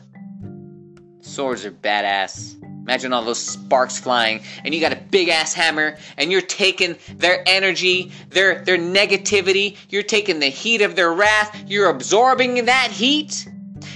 Swords 1.21 1.65
are 1.65 1.71
badass. 1.71 2.55
Imagine 2.85 3.13
all 3.13 3.23
those 3.23 3.39
sparks 3.41 3.99
flying, 3.99 4.43
and 4.63 4.71
you 4.71 4.79
got 4.79 4.93
a 4.93 4.95
big 4.95 5.27
ass 5.29 5.55
hammer, 5.55 5.97
and 6.17 6.31
you're 6.31 6.39
taking 6.39 6.95
their 7.15 7.43
energy, 7.47 8.11
their 8.29 8.63
their 8.63 8.77
negativity, 8.77 9.75
you're 9.89 10.03
taking 10.03 10.39
the 10.39 10.49
heat 10.49 10.83
of 10.83 10.95
their 10.95 11.11
wrath, 11.11 11.63
you're 11.67 11.89
absorbing 11.89 12.65
that 12.65 12.91
heat, 12.91 13.49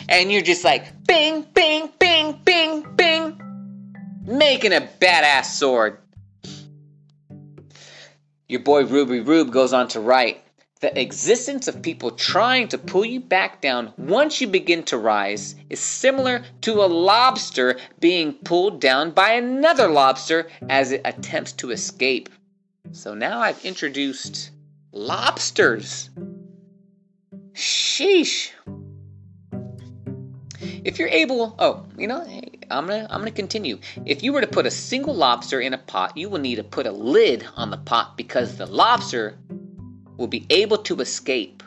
and 0.10 0.32
you're 0.32 0.41
just 0.41 0.63
like 0.63 1.06
bing, 1.06 1.45
bing, 1.54 1.91
bing, 1.99 2.41
bing, 2.43 2.95
bing, 2.95 3.39
making 4.25 4.73
a 4.73 4.82
badass 4.99 5.45
sword. 5.45 5.99
Your 8.47 8.62
boy 8.62 8.86
Ruby 8.86 9.19
Rube 9.19 9.52
goes 9.52 9.71
on 9.71 9.88
to 9.89 9.99
write 9.99 10.41
The 10.82 10.98
existence 10.98 11.68
of 11.68 11.82
people 11.82 12.12
trying 12.12 12.70
to 12.70 12.78
pull 12.78 13.04
you 13.04 13.20
back 13.20 13.60
down 13.60 13.92
once 13.98 14.39
you 14.39 14.48
begin 14.48 14.84
to 14.84 14.98
rise 14.98 15.56
is 15.70 15.82
similar 15.82 16.44
to 16.62 16.82
a 16.82 16.88
lobster 16.88 17.78
being 18.00 18.32
pulled 18.32 18.80
down 18.80 19.12
by 19.12 19.34
another 19.34 19.89
lobster 19.89 20.48
as 20.70 20.94
it 20.94 21.02
attempts 21.04 21.52
to 21.54 21.72
escape. 21.72 22.30
So 22.94 23.13
now 23.13 23.42
I've 23.42 23.65
introduced 23.65 24.52
lobsters. 24.94 26.10
Sheesh. 27.52 28.52
If 30.86 30.98
you're 30.98 31.10
able, 31.10 31.56
oh, 31.60 31.88
you 31.98 32.08
know, 32.08 32.22
I'm 32.72 32.88
gonna 32.88 33.06
I'm 33.10 33.20
gonna 33.20 33.32
continue. 33.32 33.80
If 34.06 34.24
you 34.24 34.32
were 34.32 34.42
to 34.42 34.48
put 34.48 34.65
a 34.65 34.72
single 34.72 35.13
lobster 35.13 35.60
in 35.60 35.74
a 35.74 35.78
pot, 35.78 36.15
you 36.15 36.30
will 36.30 36.39
need 36.39 36.56
to 36.56 36.63
put 36.63 36.88
a 36.88 36.92
lid 36.92 37.46
on 37.58 37.70
the 37.70 37.78
pot 37.78 38.15
because 38.15 38.56
the 38.56 38.65
lobster 38.65 39.38
will 40.19 40.27
be 40.27 40.45
able 40.49 40.77
to 40.77 40.99
escape. 40.99 41.63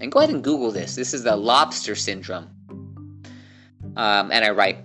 And 0.00 0.10
go 0.10 0.18
ahead 0.18 0.34
and 0.34 0.42
Google 0.42 0.72
this. 0.72 0.96
This 0.96 1.14
is 1.14 1.22
the 1.22 1.36
lobster 1.36 1.94
syndrome. 1.94 2.50
Um, 3.96 4.32
and 4.32 4.44
I 4.44 4.50
write, 4.50 4.78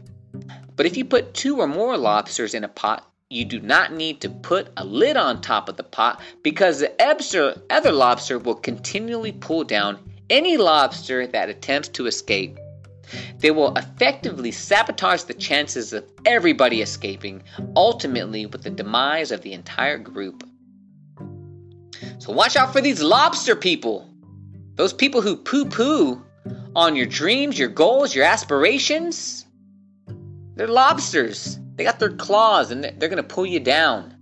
but 0.76 0.86
if 0.86 0.96
you 0.96 1.04
put 1.04 1.34
two 1.34 1.58
or 1.58 1.68
more 1.68 1.98
lobsters 1.98 2.54
in 2.54 2.64
a 2.64 2.70
pot, 2.70 3.06
you 3.32 3.44
do 3.44 3.60
not 3.60 3.94
need 3.94 4.22
to 4.22 4.30
put 4.30 4.70
a 4.78 4.86
lid 4.86 5.18
on 5.18 5.42
top 5.42 5.68
of 5.68 5.78
the 5.78 5.84
pot 5.84 6.22
because 6.44 6.80
the 6.80 6.94
other 7.70 7.92
lobster 7.92 8.40
will 8.40 8.56
continually 8.56 9.32
pull 9.32 9.64
down 9.64 10.00
any 10.30 10.58
lobster 10.58 11.26
that 11.28 11.50
attempts 11.50 11.90
to 11.90 12.06
escape. 12.06 12.58
They 13.40 13.50
will 13.50 13.76
effectively 13.76 14.52
sabotage 14.52 15.24
the 15.24 15.34
chances 15.34 15.94
of 15.94 16.06
everybody 16.26 16.82
escaping, 16.82 17.44
ultimately, 17.76 18.46
with 18.46 18.64
the 18.64 18.70
demise 18.70 19.32
of 19.32 19.42
the 19.42 19.54
entire 19.54 19.98
group. 19.98 20.49
So 22.20 22.34
watch 22.34 22.58
out 22.58 22.74
for 22.74 22.82
these 22.82 23.02
lobster 23.02 23.56
people. 23.56 24.08
Those 24.76 24.94
people 24.94 25.22
who 25.22 25.38
poo 25.38 25.66
poo 25.66 26.22
on 26.76 26.96
your 26.96 27.06
dreams, 27.06 27.58
your 27.58 27.70
goals, 27.70 28.14
your 28.14 28.26
aspirations. 28.26 29.46
They're 30.56 30.68
lobsters. 30.68 31.58
They 31.76 31.86
got 31.86 32.00
their 32.00 32.12
claws 32.12 32.72
and 32.72 32.84
they're 32.84 33.10
going 33.10 33.18
to 33.18 33.24
pull 33.24 33.46
you 33.46 33.62
down. 33.62 34.16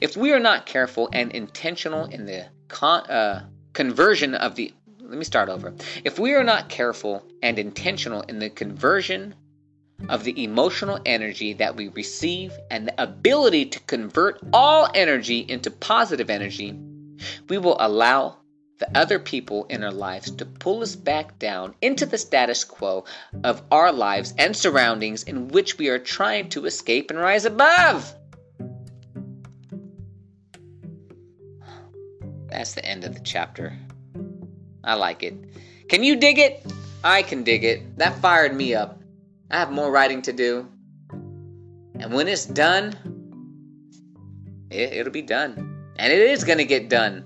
If 0.00 0.16
we 0.16 0.32
are 0.32 0.40
not 0.40 0.64
careful 0.64 1.10
and 1.12 1.30
intentional 1.32 2.06
in 2.06 2.24
the 2.24 2.46
con- 2.68 3.04
uh, 3.10 3.46
conversion 3.74 4.34
of 4.34 4.54
the. 4.54 4.72
Let 5.00 5.18
me 5.18 5.24
start 5.24 5.50
over. 5.50 5.74
If 6.04 6.18
we 6.18 6.34
are 6.34 6.42
not 6.42 6.70
careful 6.70 7.22
and 7.42 7.58
intentional 7.58 8.22
in 8.22 8.38
the 8.38 8.48
conversion 8.48 9.34
of 10.08 10.24
the 10.24 10.44
emotional 10.44 11.00
energy 11.06 11.54
that 11.54 11.76
we 11.76 11.88
receive 11.88 12.52
and 12.70 12.86
the 12.86 13.02
ability 13.02 13.66
to 13.66 13.80
convert 13.80 14.40
all 14.52 14.88
energy 14.94 15.40
into 15.40 15.70
positive 15.70 16.30
energy, 16.30 16.78
we 17.48 17.58
will 17.58 17.76
allow 17.80 18.36
the 18.78 18.98
other 18.98 19.18
people 19.18 19.64
in 19.70 19.82
our 19.82 19.92
lives 19.92 20.30
to 20.30 20.44
pull 20.44 20.82
us 20.82 20.94
back 20.94 21.38
down 21.38 21.74
into 21.80 22.04
the 22.04 22.18
status 22.18 22.62
quo 22.62 23.04
of 23.42 23.62
our 23.70 23.90
lives 23.90 24.34
and 24.36 24.54
surroundings 24.54 25.22
in 25.22 25.48
which 25.48 25.78
we 25.78 25.88
are 25.88 25.98
trying 25.98 26.48
to 26.50 26.66
escape 26.66 27.10
and 27.10 27.18
rise 27.18 27.46
above. 27.46 28.14
That's 32.48 32.74
the 32.74 32.84
end 32.84 33.04
of 33.04 33.14
the 33.14 33.20
chapter. 33.20 33.76
I 34.84 34.94
like 34.94 35.22
it. 35.22 35.34
Can 35.88 36.04
you 36.04 36.16
dig 36.16 36.38
it? 36.38 36.64
I 37.02 37.22
can 37.22 37.44
dig 37.44 37.64
it. 37.64 37.98
That 37.98 38.18
fired 38.20 38.54
me 38.54 38.74
up. 38.74 39.00
I 39.50 39.58
have 39.58 39.70
more 39.70 39.90
writing 39.90 40.22
to 40.22 40.32
do. 40.32 40.68
And 41.10 42.12
when 42.12 42.28
it's 42.28 42.46
done, 42.46 42.94
it, 44.70 45.04
will 45.04 45.12
be 45.12 45.22
done. 45.22 45.84
And 45.98 46.12
it 46.12 46.18
is 46.18 46.44
going 46.44 46.58
to 46.58 46.64
get 46.64 46.88
done. 46.88 47.24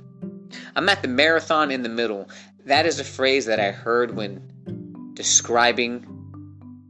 I'm 0.77 0.89
at 0.89 1.03
the 1.03 1.09
marathon 1.09 1.71
in 1.71 1.83
the 1.83 1.89
middle. 1.89 2.29
That 2.67 2.87
is 2.87 3.01
a 3.01 3.05
phrase 3.05 3.47
that 3.47 3.59
I 3.59 3.73
heard 3.73 4.15
when 4.15 5.13
describing 5.15 6.07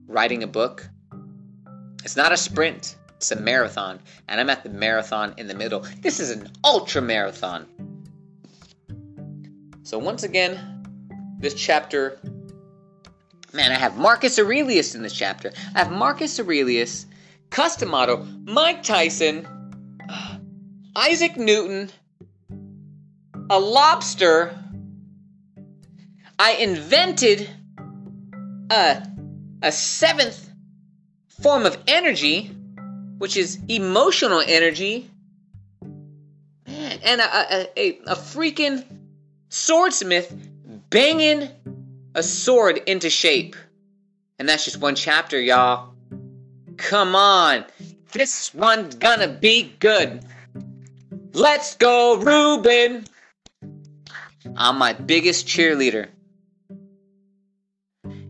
writing 0.07 0.43
a 0.43 0.47
book. 0.47 0.88
It's 2.05 2.16
not 2.16 2.33
a 2.33 2.37
sprint, 2.37 2.97
it's 3.16 3.31
a 3.31 3.40
marathon. 3.40 4.01
And 4.29 4.40
I'm 4.40 4.51
at 4.51 4.64
the 4.64 4.71
marathon 4.71 5.35
in 5.37 5.47
the 5.47 5.55
middle. 5.55 5.87
This 6.01 6.21
is 6.21 6.31
an 6.31 6.51
ultra 6.64 7.01
marathon. 7.01 7.66
So, 9.83 9.99
once 9.99 10.23
again, 10.23 10.81
this 11.38 11.55
chapter 11.55 12.21
Man, 13.53 13.73
I 13.73 13.79
have 13.79 13.97
Marcus 13.97 14.39
Aurelius 14.39 14.95
in 14.95 15.03
this 15.03 15.13
chapter. 15.13 15.53
I 15.75 15.79
have 15.81 15.91
Marcus 15.91 16.39
Aurelius, 16.39 17.07
Cus 17.51 17.77
D'Amato, 17.77 18.25
Mike 18.45 18.85
Tyson, 18.85 19.47
Isaac 20.97 21.37
Newton, 21.37 21.91
a 23.51 23.59
lobster. 23.59 24.57
I 26.39 26.53
invented 26.53 27.51
a, 28.71 29.03
a 29.63 29.73
seventh 29.73 30.49
form 31.43 31.67
of 31.67 31.77
energy, 31.89 32.53
which 33.19 33.37
is 33.37 33.59
emotional 33.69 34.43
energy. 34.47 35.11
Man, 36.69 37.01
and 37.03 37.21
a, 37.21 37.25
a, 37.25 37.69
a, 37.77 37.99
a 38.07 38.15
freaking 38.15 38.85
swordsmith 39.49 40.33
banging 40.91 41.49
a 42.14 42.23
sword 42.23 42.79
into 42.87 43.11
shape. 43.11 43.57
And 44.38 44.49
that's 44.49 44.64
just 44.64 44.79
one 44.79 44.94
chapter, 44.94 45.40
y'all. 45.40 45.94
Come 46.77 47.14
on. 47.14 47.64
This 48.12 48.53
one's 48.55 48.94
gonna 48.96 49.29
be 49.29 49.73
good. 49.79 50.25
Let's 51.33 51.77
go, 51.77 52.16
Ruben. 52.16 53.05
I'm 54.57 54.79
my 54.79 54.92
biggest 54.94 55.46
cheerleader. 55.46 56.09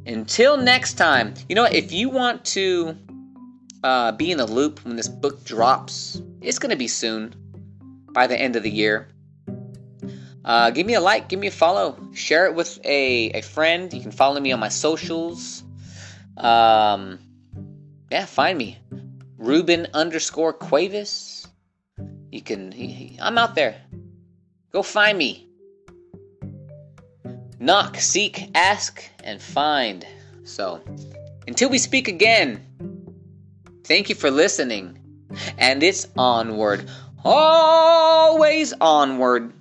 Until 0.05 0.57
next 0.57 0.95
time, 0.95 1.35
you 1.49 1.55
know 1.55 1.62
what? 1.62 1.75
If 1.75 1.93
you 1.93 2.11
want 2.11 2.45
to 2.47 2.97
uh, 3.83 4.12
be 4.12 4.31
in 4.31 4.38
the 4.38 4.47
loop 4.47 4.85
when 4.85 4.97
this 4.97 5.09
book 5.09 5.45
drops, 5.45 6.21
it's 6.40 6.59
to 6.71 6.77
be 6.77 6.88
soon 6.88 7.35
by 8.12 8.27
the 8.27 8.38
end 8.38 8.57
of 8.57 8.62
the 8.62 8.71
year. 8.71 9.09
Uh, 10.44 10.70
give 10.70 10.87
me 10.87 10.94
a 10.94 11.00
like, 11.00 11.29
give 11.29 11.38
me 11.38 11.48
a 11.48 11.50
follow, 11.50 11.98
share 12.14 12.46
it 12.46 12.55
with 12.55 12.79
a, 12.85 13.31
a 13.31 13.42
friend. 13.42 13.92
You 13.92 14.00
can 14.00 14.11
follow 14.11 14.40
me 14.40 14.53
on 14.53 14.61
my 14.61 14.68
socials. 14.68 15.62
Um, 16.37 17.18
yeah, 18.11 18.24
find 18.26 18.57
me. 18.57 18.79
Ruben 19.37 19.87
underscore 19.92 20.53
Cuevas. 20.53 21.46
You 22.33 22.42
can, 22.42 22.72
he, 22.72 22.87
he, 22.87 23.18
I'm 23.20 23.37
out 23.38 23.55
there. 23.55 23.76
Go 24.72 24.83
find 24.83 25.18
me. 25.18 25.46
Knock, 27.59 27.96
seek, 27.96 28.50
ask, 28.55 29.03
and 29.22 29.40
find. 29.42 30.07
So, 30.44 30.81
until 31.46 31.68
we 31.68 31.79
speak 31.79 32.09
again, 32.09 32.64
thank 33.85 34.09
you 34.09 34.14
for 34.14 34.31
listening. 34.31 34.98
And 35.59 35.83
it's 35.83 36.07
onward. 36.16 36.88
Always 37.22 38.72
onward. 38.81 39.53